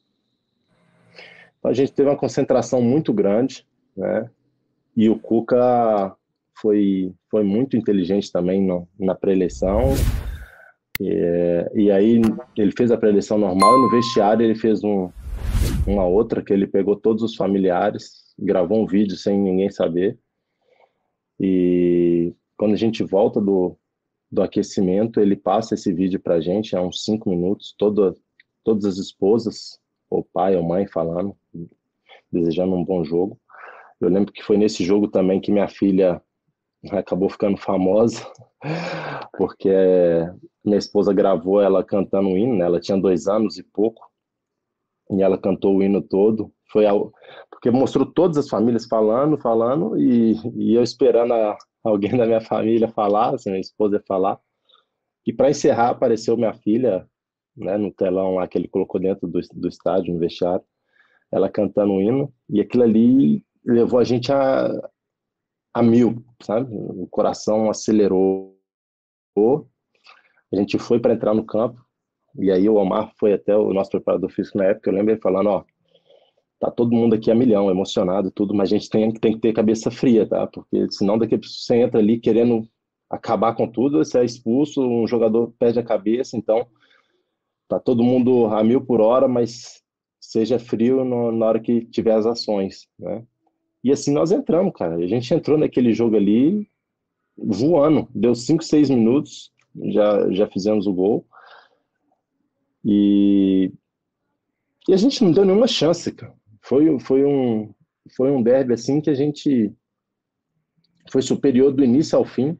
[1.57, 4.29] Então a gente teve uma concentração muito grande, né?
[4.95, 6.15] E o Cuca
[6.59, 9.93] foi, foi muito inteligente também no, na pré-eleição.
[10.99, 11.09] E,
[11.75, 12.21] e, aí
[12.57, 15.09] ele fez a pré-eleição normal e no vestiário ele fez um,
[15.85, 20.17] uma outra que ele pegou todos os familiares, gravou um vídeo sem ninguém saber
[21.39, 23.77] e quando a gente volta do,
[24.31, 28.15] do aquecimento, ele passa esse vídeo para a gente, há uns cinco minutos, toda,
[28.63, 31.35] todas as esposas, ou pai ou mãe falando,
[32.31, 33.39] desejando um bom jogo.
[33.99, 36.21] Eu lembro que foi nesse jogo também que minha filha
[36.91, 38.25] acabou ficando famosa,
[39.37, 39.69] porque
[40.63, 42.65] minha esposa gravou ela cantando o hino, né?
[42.65, 44.05] ela tinha dois anos e pouco,
[45.11, 46.51] e ela cantou o hino todo.
[46.71, 47.11] Foi ao,
[47.57, 52.39] porque mostrou todas as famílias falando, falando, e, e eu esperando a, alguém da minha
[52.39, 54.39] família falar, assim, minha esposa falar.
[55.25, 57.09] E para encerrar, apareceu minha filha,
[57.55, 60.63] né, no telão lá que ele colocou dentro do, do estádio, no vestiário,
[61.31, 64.69] ela cantando o hino, e aquilo ali levou a gente a,
[65.73, 66.69] a mil, sabe?
[66.71, 68.55] O coração acelerou.
[70.53, 71.83] A gente foi para entrar no campo,
[72.37, 75.21] e aí o Omar foi até o nosso preparador físico na época, eu lembro ele
[75.21, 75.65] falando, ó,
[76.59, 79.53] tá todo mundo aqui a milhão, emocionado tudo, mas a gente tem, tem que ter
[79.53, 80.47] cabeça fria, tá?
[80.47, 82.67] Porque senão daqui você entra ali querendo
[83.09, 86.67] acabar com tudo, você é expulso, um jogador perde a cabeça, então
[87.67, 89.83] tá todo mundo a mil por hora, mas
[90.19, 93.23] seja frio no, na hora que tiver as ações, né?
[93.83, 94.95] E assim nós entramos, cara.
[94.95, 96.67] A gente entrou naquele jogo ali
[97.37, 98.07] voando.
[98.13, 99.51] Deu 5, 6 minutos,
[99.91, 101.25] já, já fizemos o gol.
[102.83, 103.71] E,
[104.89, 106.35] e a gente não deu nenhuma chance, cara.
[106.67, 107.73] Foi, foi, um,
[108.15, 109.73] foi um derby assim que a gente
[111.09, 112.59] foi superior do início ao fim.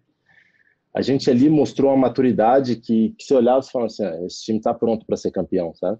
[0.93, 4.43] A gente ali mostrou uma maturidade que, que se olhava e falava assim, ah, esse
[4.43, 5.99] time está pronto para ser campeão, sabe?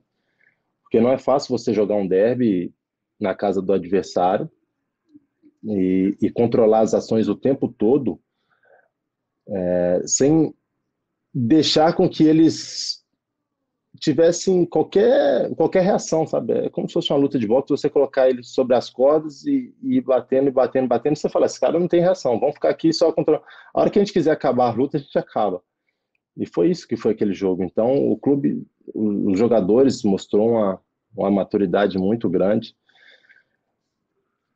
[0.83, 2.73] Porque não é fácil você jogar um derby
[3.19, 4.49] na casa do adversário
[5.65, 8.21] e, e controlar as ações o tempo todo
[9.49, 10.55] é, sem
[11.33, 13.05] deixar com que eles
[13.99, 16.53] tivessem qualquer, qualquer reação, sabe?
[16.53, 19.73] É como se fosse uma luta de boxe, você colocar ele sobre as cordas e,
[19.83, 22.93] e batendo, e batendo, batendo, você fala, esse cara não tem reação, vamos ficar aqui
[22.93, 23.41] só contra...
[23.73, 25.61] A hora que a gente quiser acabar a luta, a gente acaba.
[26.37, 27.63] E foi isso que foi aquele jogo.
[27.63, 30.79] Então, o clube, os jogadores mostrou uma,
[31.15, 32.75] uma maturidade muito grande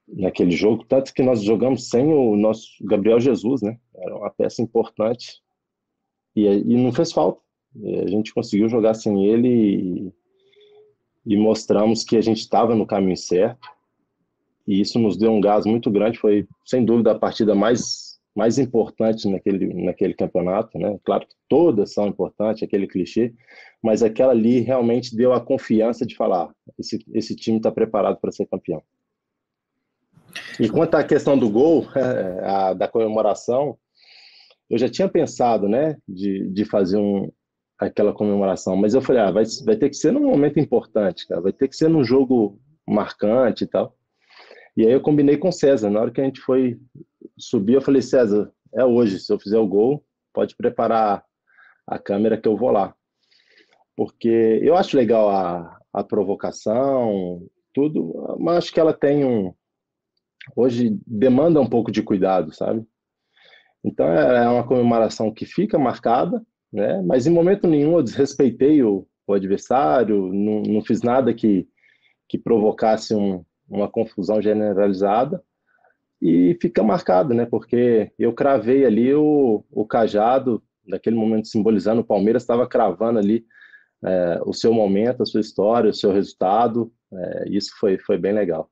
[0.07, 3.79] naquele jogo, tanto que nós jogamos sem o nosso Gabriel Jesus, né?
[3.95, 5.41] Era uma peça importante
[6.35, 7.41] e, e não fez falta.
[7.75, 10.13] A gente conseguiu jogar sem ele e,
[11.25, 13.69] e mostramos que a gente estava no caminho certo.
[14.67, 16.19] E isso nos deu um gás muito grande.
[16.19, 20.77] Foi, sem dúvida, a partida mais, mais importante naquele, naquele campeonato.
[20.77, 20.99] Né?
[21.03, 23.33] Claro que todas são importantes, aquele clichê,
[23.81, 28.31] mas aquela ali realmente deu a confiança de falar: esse, esse time está preparado para
[28.31, 28.83] ser campeão.
[30.59, 31.87] E quanto à questão do gol,
[32.43, 33.77] a, da comemoração,
[34.69, 37.29] eu já tinha pensado, né, de, de fazer um,
[37.87, 41.41] aquela comemoração, mas eu falei, ah, vai, vai ter que ser num momento importante, cara,
[41.41, 43.95] vai ter que ser num jogo marcante e tal.
[44.77, 46.79] E aí eu combinei com o César, na hora que a gente foi
[47.37, 51.25] subir, eu falei, César, é hoje, se eu fizer o gol, pode preparar
[51.87, 52.95] a câmera que eu vou lá.
[53.95, 57.41] Porque eu acho legal a, a provocação,
[57.73, 59.53] tudo, mas acho que ela tem um,
[60.55, 62.85] hoje demanda um pouco de cuidado, sabe?
[63.83, 67.01] Então é, é uma comemoração que fica marcada, né?
[67.01, 71.67] Mas em momento nenhum eu desrespeitei o, o adversário, não, não, fiz nada que
[72.27, 75.43] que provocasse um, uma confusão generalizada
[76.21, 77.45] e fica marcado, né?
[77.45, 83.45] Porque eu cravei ali o, o cajado, naquele momento simbolizando o Palmeiras, estava cravando ali
[84.01, 86.89] é, o seu momento, a sua história, o seu resultado.
[87.13, 88.70] É, isso foi, foi bem legal.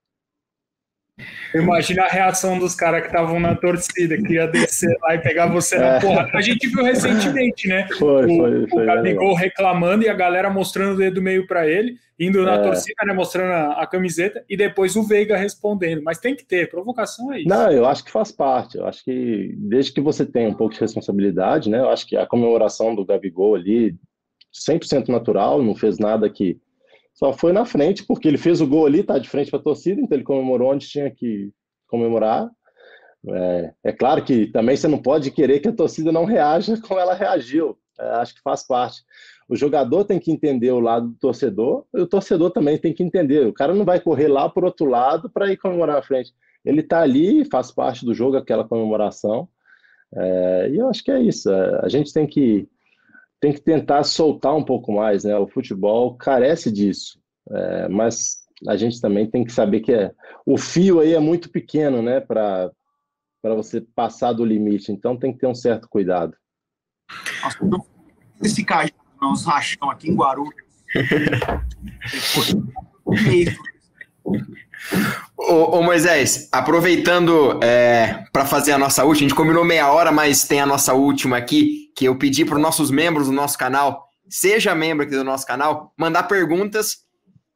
[1.53, 5.47] Imagina a reação dos caras que estavam na torcida, que ia descer lá e pegar
[5.47, 5.79] você é.
[5.79, 6.29] na porra.
[6.34, 7.88] A gente viu recentemente, né?
[7.97, 8.84] Foi, o, foi, foi.
[8.84, 12.62] O Gabigol reclamando e a galera mostrando o dedo meio para ele, indo na é.
[12.62, 13.13] torcida, né?
[13.13, 16.01] Mostrando a, a, camiseta, e depois o Veiga respondendo.
[16.03, 17.49] Mas tem que ter, provocação é isso.
[17.49, 18.77] Não, eu acho que faz parte.
[18.77, 21.79] Eu acho que desde que você tem um pouco de responsabilidade, né?
[21.79, 23.95] Eu acho que a comemoração do Gabigol ali,
[24.53, 26.60] 100% natural, não fez nada que
[27.19, 29.63] só foi na frente, porque ele fez o gol ali, tá de frente para a
[29.63, 31.51] torcida, então ele comemorou onde tinha que
[31.86, 32.49] comemorar.
[33.27, 36.97] É, é, claro que também você não pode querer que a torcida não reaja como
[36.97, 37.77] ela reagiu.
[37.99, 39.01] É, acho que faz parte.
[39.49, 43.03] O jogador tem que entender o lado do torcedor, e o torcedor também tem que
[43.03, 43.45] entender.
[43.45, 46.32] O cara não vai correr lá por outro lado para ir comemorar na frente.
[46.63, 49.49] Ele está ali, faz parte do jogo aquela comemoração.
[50.15, 51.51] É, e eu acho que é isso.
[51.51, 52.65] É, a gente tem que
[53.39, 55.38] tem que tentar soltar um pouco mais, né?
[55.38, 60.12] O futebol carece disso, é, mas a gente também tem que saber que é,
[60.45, 62.19] o fio aí é muito pequeno, né?
[62.19, 62.71] Para
[63.41, 66.36] para você passar do limite, então tem que ter um certo cuidado.
[68.43, 70.54] Esse cajado, uns rachão aqui em Guarulhos.
[75.38, 80.12] Ô, ô, Moisés, aproveitando é, para fazer a nossa última, a gente combinou meia hora,
[80.12, 83.57] mas tem a nossa última aqui, que eu pedi para os nossos membros do nosso
[83.57, 86.99] canal, seja membro aqui do nosso canal, mandar perguntas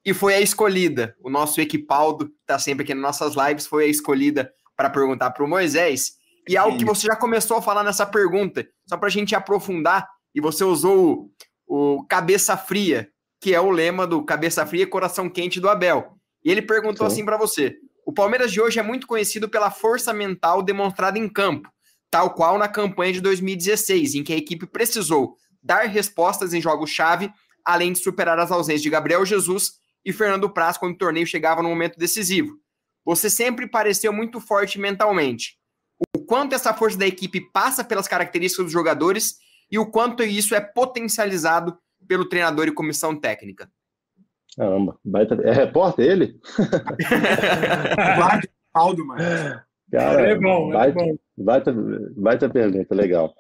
[0.06, 1.16] e foi a escolhida.
[1.24, 5.32] O nosso Equipaldo, que está sempre aqui nas nossas lives, foi a escolhida para perguntar
[5.32, 6.16] para o Moisés.
[6.46, 10.10] E algo que você já começou a falar nessa pergunta, só para a gente aprofundar,
[10.36, 11.32] e você usou
[11.66, 13.08] o, o cabeça fria,
[13.40, 16.18] que é o lema do cabeça fria, coração quente do Abel.
[16.44, 17.14] E ele perguntou Sim.
[17.14, 21.30] assim para você: o Palmeiras de hoje é muito conhecido pela força mental demonstrada em
[21.30, 21.70] campo,
[22.14, 27.34] tal qual na campanha de 2016, em que a equipe precisou dar respostas em jogos-chave,
[27.66, 31.64] além de superar as ausências de Gabriel Jesus e Fernando Praz quando o torneio chegava
[31.64, 32.56] no momento decisivo.
[33.04, 35.58] Você sempre pareceu muito forte mentalmente.
[36.16, 39.38] O quanto essa força da equipe passa pelas características dos jogadores
[39.72, 41.76] e o quanto isso é potencializado
[42.08, 43.72] pelo treinador e comissão técnica.
[44.56, 45.34] Caramba, baita...
[45.44, 46.40] é repórter ele?
[48.72, 49.64] Aldo, mano.
[49.94, 51.18] Cara, é bom, é baita, bom.
[51.38, 51.76] Baita,
[52.18, 53.32] baita pergunta, legal.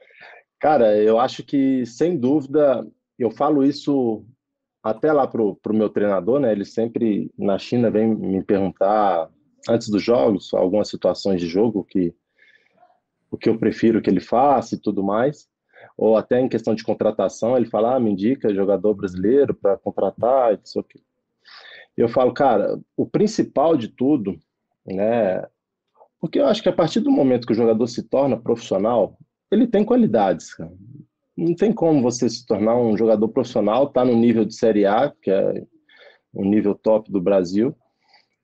[0.59, 2.87] Cara, eu acho que, sem dúvida,
[3.17, 4.23] eu falo isso
[4.83, 6.51] até lá pro, pro meu treinador, né?
[6.51, 9.29] Ele sempre, na China, vem me perguntar
[9.67, 12.13] antes dos jogos, algumas situações de jogo que
[13.31, 15.49] o que eu prefiro que ele faça e tudo mais.
[15.97, 20.59] Ou até em questão de contratação, ele fala, ah, me indica jogador brasileiro para contratar,
[20.63, 21.01] isso aqui.
[21.97, 24.37] Eu falo, cara, o principal de tudo,
[24.85, 25.47] né?
[26.23, 29.19] Porque eu acho que a partir do momento que o jogador se torna profissional,
[29.51, 30.71] ele tem qualidades, cara.
[31.35, 35.11] Não tem como você se tornar um jogador profissional, tá no nível de Série A,
[35.21, 35.65] que é
[36.33, 37.75] um nível top do Brasil,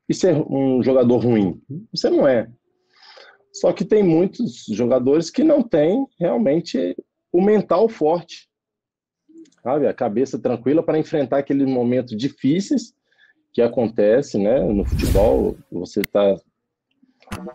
[0.09, 1.61] e ser um jogador ruim.
[1.93, 2.51] Você não é.
[3.53, 6.97] Só que tem muitos jogadores que não têm realmente
[7.31, 8.49] o mental forte,
[9.63, 9.87] sabe?
[9.87, 12.93] A cabeça tranquila para enfrentar aqueles momentos difíceis
[13.53, 14.59] que acontece, né?
[14.65, 16.35] No futebol, você está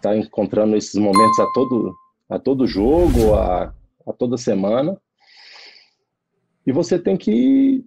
[0.00, 1.94] tá encontrando esses momentos a todo
[2.28, 3.74] a todo jogo, a,
[4.06, 5.00] a toda semana.
[6.66, 7.84] E você tem que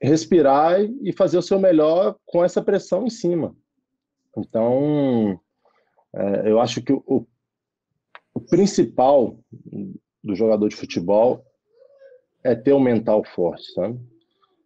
[0.00, 3.54] respirar e fazer o seu melhor com essa pressão em cima.
[4.36, 5.40] Então,
[6.14, 7.26] é, eu acho que o,
[8.34, 9.38] o principal
[10.22, 11.44] do jogador de futebol
[12.42, 14.00] é ter um mental forte, sabe?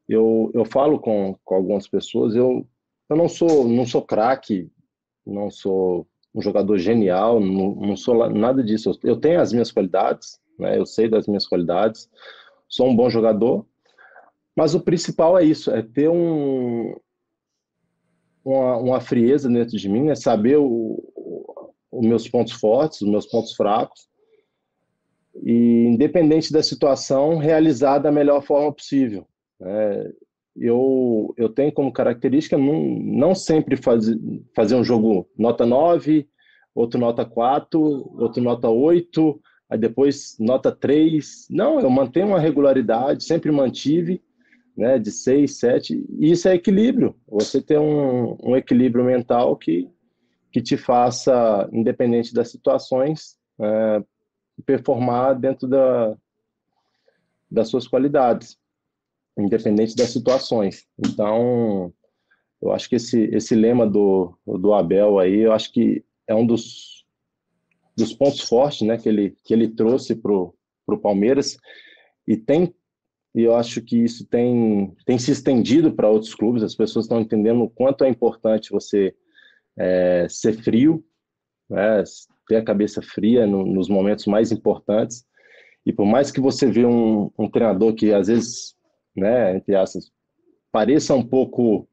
[0.08, 2.66] Eu, eu falo com, com algumas pessoas, eu,
[3.08, 4.70] eu não sou não sou craque,
[5.26, 6.06] não sou
[6.36, 8.96] um jogador genial, não, não sou nada disso.
[9.02, 10.78] Eu tenho as minhas qualidades, né?
[10.78, 12.10] Eu sei das minhas qualidades,
[12.68, 13.64] sou um bom jogador,
[14.54, 16.94] mas o principal é isso, é ter um,
[18.44, 23.54] uma, uma frieza dentro de mim, é saber os meus pontos fortes, os meus pontos
[23.54, 24.06] fracos,
[25.42, 29.26] e independente da situação, realizar da melhor forma possível.
[29.60, 30.12] É,
[30.58, 34.18] eu, eu tenho como característica não, não sempre fazer,
[34.54, 36.28] fazer um jogo nota 9,
[36.74, 41.46] outro nota 4, outro nota 8, aí depois nota 3.
[41.50, 44.22] Não, eu mantenho uma regularidade, sempre mantive,
[44.76, 47.16] né, de 6, 7, e isso é equilíbrio.
[47.28, 49.88] Você tem um, um equilíbrio mental que,
[50.52, 54.02] que te faça, independente das situações, é,
[54.64, 56.16] performar dentro da,
[57.50, 58.58] das suas qualidades,
[59.38, 60.86] independente das situações.
[60.98, 61.92] Então,
[62.62, 66.46] eu acho que esse, esse lema do, do Abel aí, eu acho que é um
[66.46, 67.04] dos,
[67.96, 71.56] dos pontos fortes né, que, ele, que ele trouxe para o Palmeiras
[72.26, 72.74] e tem
[73.36, 77.20] e eu acho que isso tem, tem se estendido para outros clubes, as pessoas estão
[77.20, 79.14] entendendo o quanto é importante você
[79.76, 81.04] é, ser frio,
[81.68, 82.02] né,
[82.48, 85.26] ter a cabeça fria no, nos momentos mais importantes.
[85.84, 88.74] E por mais que você vê um, um treinador que às vezes,
[89.16, 90.10] né, entre aspas,
[90.70, 91.88] pareça um pouco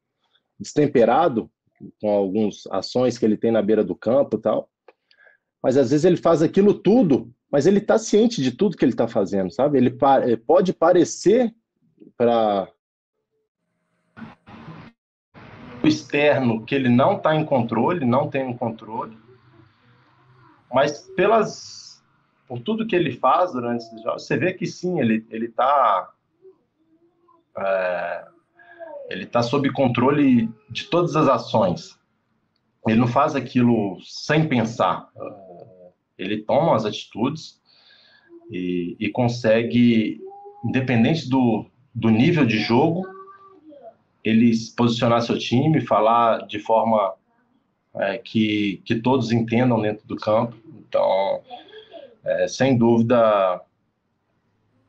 [0.58, 1.50] destemperado
[2.00, 4.68] com algumas ações que ele tem na beira do campo e tal,
[5.62, 8.92] mas às vezes ele faz aquilo tudo, mas ele está ciente de tudo que ele
[8.92, 9.78] está fazendo, sabe?
[9.78, 11.54] Ele, ele pode parecer
[12.16, 12.68] para
[15.82, 19.16] o externo que ele não está em controle, não tem um controle,
[20.72, 22.02] mas pelas
[22.46, 26.13] por tudo que ele faz durante esses jogos, você vê que sim, ele ele está
[27.58, 28.24] é,
[29.10, 31.98] ele está sob controle de todas as ações.
[32.86, 35.08] Ele não faz aquilo sem pensar.
[36.18, 37.60] Ele toma as atitudes
[38.50, 40.20] e, e consegue,
[40.64, 43.06] independente do, do nível de jogo,
[44.22, 47.14] ele posicionar seu time, falar de forma
[47.94, 50.56] é, que, que todos entendam dentro do campo.
[50.88, 51.42] Então,
[52.24, 53.60] é, sem dúvida,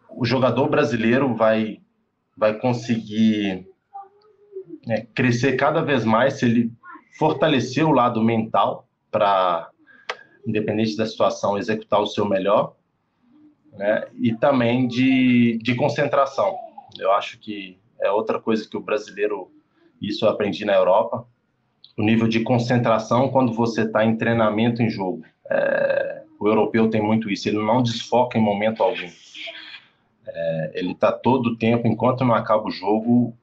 [0.10, 1.82] o jogador brasileiro vai,
[2.36, 3.68] vai conseguir
[4.88, 6.72] é, crescer cada vez mais se ele
[7.18, 9.70] fortalecer o lado mental para,
[10.46, 12.76] independente da situação, executar o seu melhor,
[13.74, 14.06] né?
[14.20, 16.56] e também de, de concentração.
[16.98, 19.50] Eu acho que é outra coisa que o brasileiro,
[20.02, 21.26] isso eu aprendi na Europa,
[21.98, 25.24] o nível de concentração quando você está em treinamento em jogo.
[25.50, 29.08] É, o europeu tem muito isso, ele não desfoca em momento algum.
[30.28, 33.36] É, ele está todo o tempo, enquanto não acaba o jogo,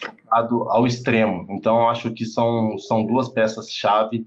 [0.00, 1.46] focado ao extremo.
[1.50, 4.26] Então, acho que são, são duas peças-chave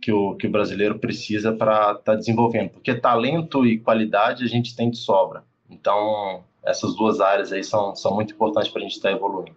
[0.00, 2.70] que o, que o brasileiro precisa para estar tá desenvolvendo.
[2.70, 5.44] Porque talento e qualidade a gente tem de sobra.
[5.68, 9.56] Então, essas duas áreas aí são, são muito importantes para a gente estar tá evoluindo.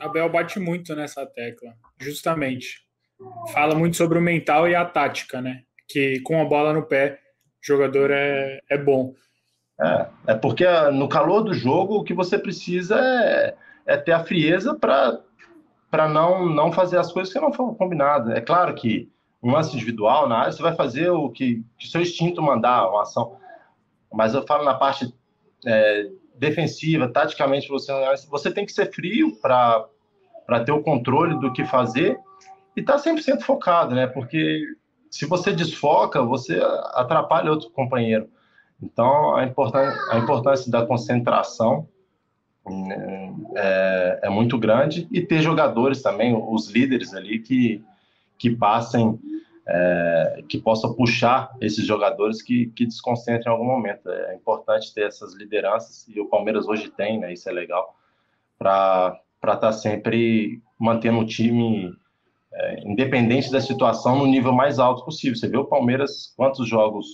[0.00, 2.82] Abel bate muito nessa tecla, justamente.
[3.52, 5.62] Fala muito sobre o mental e a tática, né?
[5.88, 7.20] Que com a bola no pé,
[7.62, 9.14] o jogador é, é bom.
[9.82, 13.54] É, é porque ah, no calor do jogo o que você precisa é,
[13.84, 18.34] é ter a frieza para não, não fazer as coisas que não foram combinadas.
[18.34, 19.10] É claro que
[19.42, 23.02] um lance individual na área, você vai fazer o que, que seu instinto mandar, uma
[23.02, 23.36] ação.
[24.12, 25.12] Mas eu falo na parte
[25.66, 27.92] é, defensiva, taticamente, você,
[28.28, 32.18] você tem que ser frio para ter o controle do que fazer
[32.76, 34.06] e tá 100% focado, né?
[34.06, 34.64] Porque
[35.10, 36.60] se você desfoca, você
[36.94, 38.30] atrapalha outro companheiro.
[38.82, 41.88] Então, a a importância da concentração
[43.56, 47.84] é, é, muito grande e ter jogadores também, os líderes ali que,
[48.38, 49.18] que passem,
[49.66, 54.08] é, que possam puxar esses jogadores que, que desconcentrem em algum momento.
[54.08, 57.32] É importante ter essas lideranças e o Palmeiras hoje tem, né?
[57.32, 57.96] Isso é legal
[58.58, 61.92] para estar tá sempre mantendo o time
[62.52, 65.36] é, independente da situação no nível mais alto possível.
[65.36, 67.06] Você vê o Palmeiras quantos jogos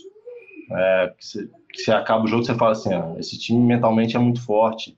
[0.71, 4.17] é, que, você, que você acaba o jogo você fala assim, ah, esse time mentalmente
[4.17, 4.97] é muito forte.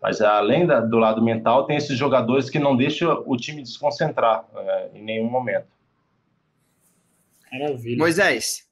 [0.00, 4.46] Mas além da, do lado mental, tem esses jogadores que não deixam o time desconcentrar
[4.54, 5.66] é, em nenhum momento.
[7.50, 7.98] Maravilha.
[7.98, 8.68] Moisés,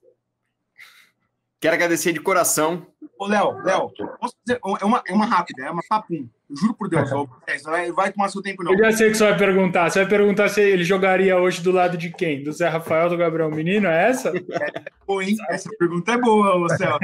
[1.60, 2.86] quero agradecer de coração.
[3.18, 3.90] Ô, Léo, Léo,
[4.20, 6.28] posso dizer, é uma, é uma rápida, é uma papum.
[6.48, 7.10] Juro por Deus,
[7.64, 8.72] vai, vai tomar seu tempo, não.
[8.72, 9.90] Eu já sei o que você vai perguntar.
[9.90, 12.42] Você vai perguntar se ele jogaria hoje do lado de quem?
[12.42, 13.88] Do Zé Rafael, do Gabriel Menino?
[13.88, 14.28] É essa?
[14.28, 15.36] É, boa, hein?
[15.48, 16.84] Essa pergunta é boa, você.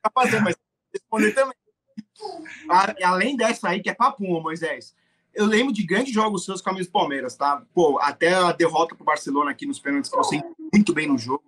[0.00, 0.54] Tá fazendo, mas
[0.94, 1.54] responder também.
[3.02, 4.94] Além dessa aí, que é papum, Moisés.
[5.34, 7.62] Eu lembro de grandes jogos seus com a do Palmeiras, tá?
[7.74, 10.40] Pô, até a derrota pro Barcelona aqui nos pênaltis, que você
[10.72, 11.42] muito bem no jogo.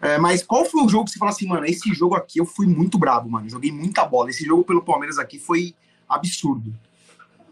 [0.00, 2.46] É, mas qual foi o jogo que você fala assim, mano, esse jogo aqui eu
[2.46, 3.48] fui muito brabo, mano.
[3.48, 4.30] Joguei muita bola.
[4.30, 5.74] Esse jogo pelo Palmeiras aqui foi
[6.08, 6.74] absurdo.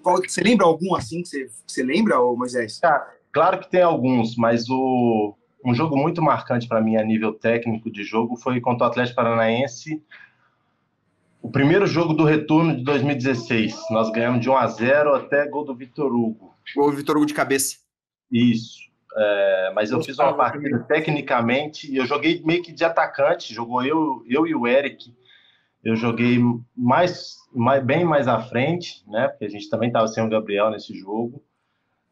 [0.03, 2.81] Qual, você lembra algum assim que você, que você lembra, Moisés?
[3.31, 5.35] claro que tem alguns, mas o,
[5.65, 9.17] um jogo muito marcante para mim a nível técnico de jogo foi contra o Atlético
[9.17, 10.03] Paranaense.
[11.41, 13.75] O primeiro jogo do retorno de 2016.
[13.91, 16.55] Nós ganhamos de 1 a 0 até gol do Vitor Hugo.
[16.77, 17.79] Gol do Vitor Hugo de cabeça.
[18.31, 18.83] Isso.
[19.15, 24.25] É, mas eu fiz uma partida tecnicamente, eu joguei meio que de atacante, jogou eu,
[24.27, 25.15] eu e o Eric.
[25.85, 26.39] Eu joguei
[26.77, 29.29] mais mais, bem mais à frente, né?
[29.29, 31.43] Porque a gente também estava sem o Gabriel nesse jogo.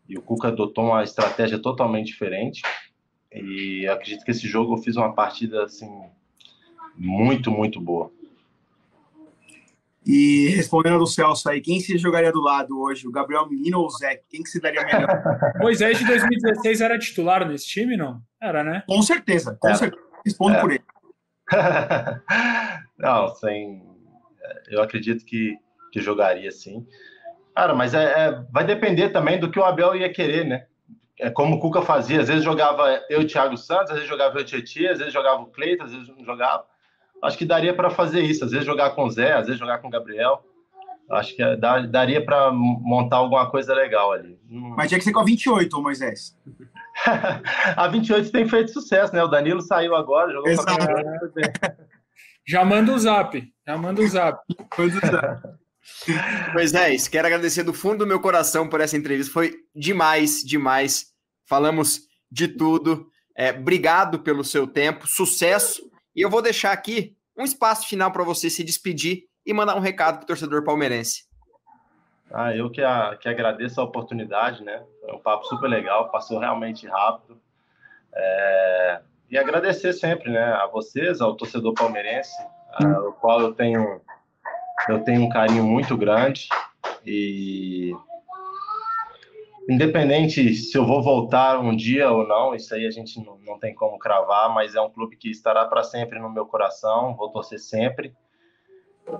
[0.08, 2.62] E o Cuca adotou uma estratégia totalmente diferente.
[3.32, 5.88] E acredito que esse jogo eu fiz uma partida assim
[6.96, 8.10] muito, muito boa.
[10.04, 13.06] E respondendo do Celso aí, quem se jogaria do lado hoje?
[13.06, 14.20] O Gabriel Menino ou o Zé?
[14.28, 15.22] Quem que se daria melhor?
[15.60, 18.20] Moisés de 2016 era titular nesse time, não?
[18.42, 18.82] Era, né?
[18.88, 20.02] Com certeza, com certeza.
[20.24, 20.82] Respondo por ele.
[22.98, 23.82] não, sem,
[24.68, 25.56] eu acredito que,
[25.92, 26.86] que jogaria sim.
[27.54, 30.66] Cara, mas é, é, vai depender também do que o Abel ia querer, né?
[31.18, 34.44] É como o Cuca fazia, às vezes jogava eu Thiago Santos, às vezes jogava eu
[34.44, 36.64] Tietchan, às vezes jogava o Cleiton, às vezes não jogava.
[37.22, 39.78] Acho que daria para fazer isso, às vezes jogar com o Zé, às vezes jogar
[39.78, 40.42] com o Gabriel.
[41.10, 41.42] Acho que
[41.88, 44.38] daria para montar alguma coisa legal ali.
[44.48, 46.38] Mas tinha que ser com a 28, Moisés.
[47.76, 49.22] a 28 tem feito sucesso, né?
[49.22, 50.78] O Danilo saiu agora, jogou Exato.
[50.78, 51.76] com a
[52.46, 53.52] Já manda o zap.
[53.66, 54.40] Já manda o zap.
[56.52, 57.10] Pois é, isso.
[57.10, 59.32] Quero agradecer do fundo do meu coração por essa entrevista.
[59.32, 61.06] Foi demais, demais.
[61.46, 63.08] Falamos de tudo.
[63.36, 65.82] É, obrigado pelo seu tempo, sucesso.
[66.14, 69.80] E eu vou deixar aqui um espaço final para você se despedir e mandar um
[69.80, 71.29] recado para o torcedor palmeirense.
[72.32, 74.82] Ah, eu que, a, que agradeço a oportunidade, né?
[75.00, 77.40] Foi um papo super legal, passou realmente rápido.
[78.14, 79.00] É,
[79.30, 82.34] e agradecer sempre, né, a vocês, ao torcedor palmeirense,
[82.82, 84.00] uh, o qual eu tenho
[84.88, 86.48] eu tenho um carinho muito grande
[87.04, 87.92] e
[89.68, 93.58] independente se eu vou voltar um dia ou não, isso aí a gente não, não
[93.58, 97.30] tem como cravar, mas é um clube que estará para sempre no meu coração, vou
[97.30, 98.14] torcer sempre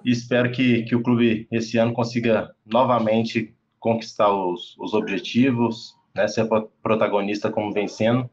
[0.05, 6.29] e espero que, que o clube esse ano consiga novamente conquistar os, os objetivos, né,
[6.29, 6.47] ser
[6.83, 8.29] protagonista como vencendo,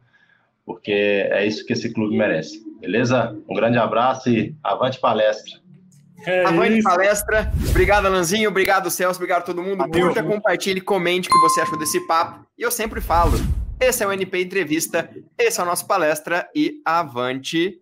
[0.65, 0.91] porque
[1.31, 2.61] é isso que esse clube merece.
[2.79, 3.37] Beleza?
[3.49, 5.59] Um grande abraço e avante palestra.
[6.25, 6.89] É avante isso.
[6.89, 7.51] palestra.
[7.69, 8.49] Obrigado, Alanzinho.
[8.49, 9.17] Obrigado, Celso.
[9.17, 9.83] Obrigado a todo mundo.
[9.83, 10.07] Adeus.
[10.07, 12.45] Curta, compartilhe, comente o que você achou desse papo.
[12.57, 13.37] E eu sempre falo:
[13.79, 17.79] esse é o NP Entrevista, esse é o nosso palestra e avante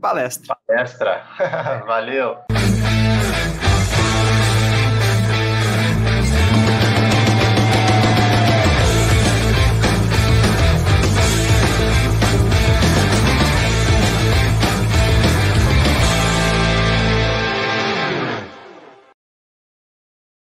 [0.00, 0.56] palestra.
[0.66, 1.24] Palestra.
[1.86, 2.36] Valeu.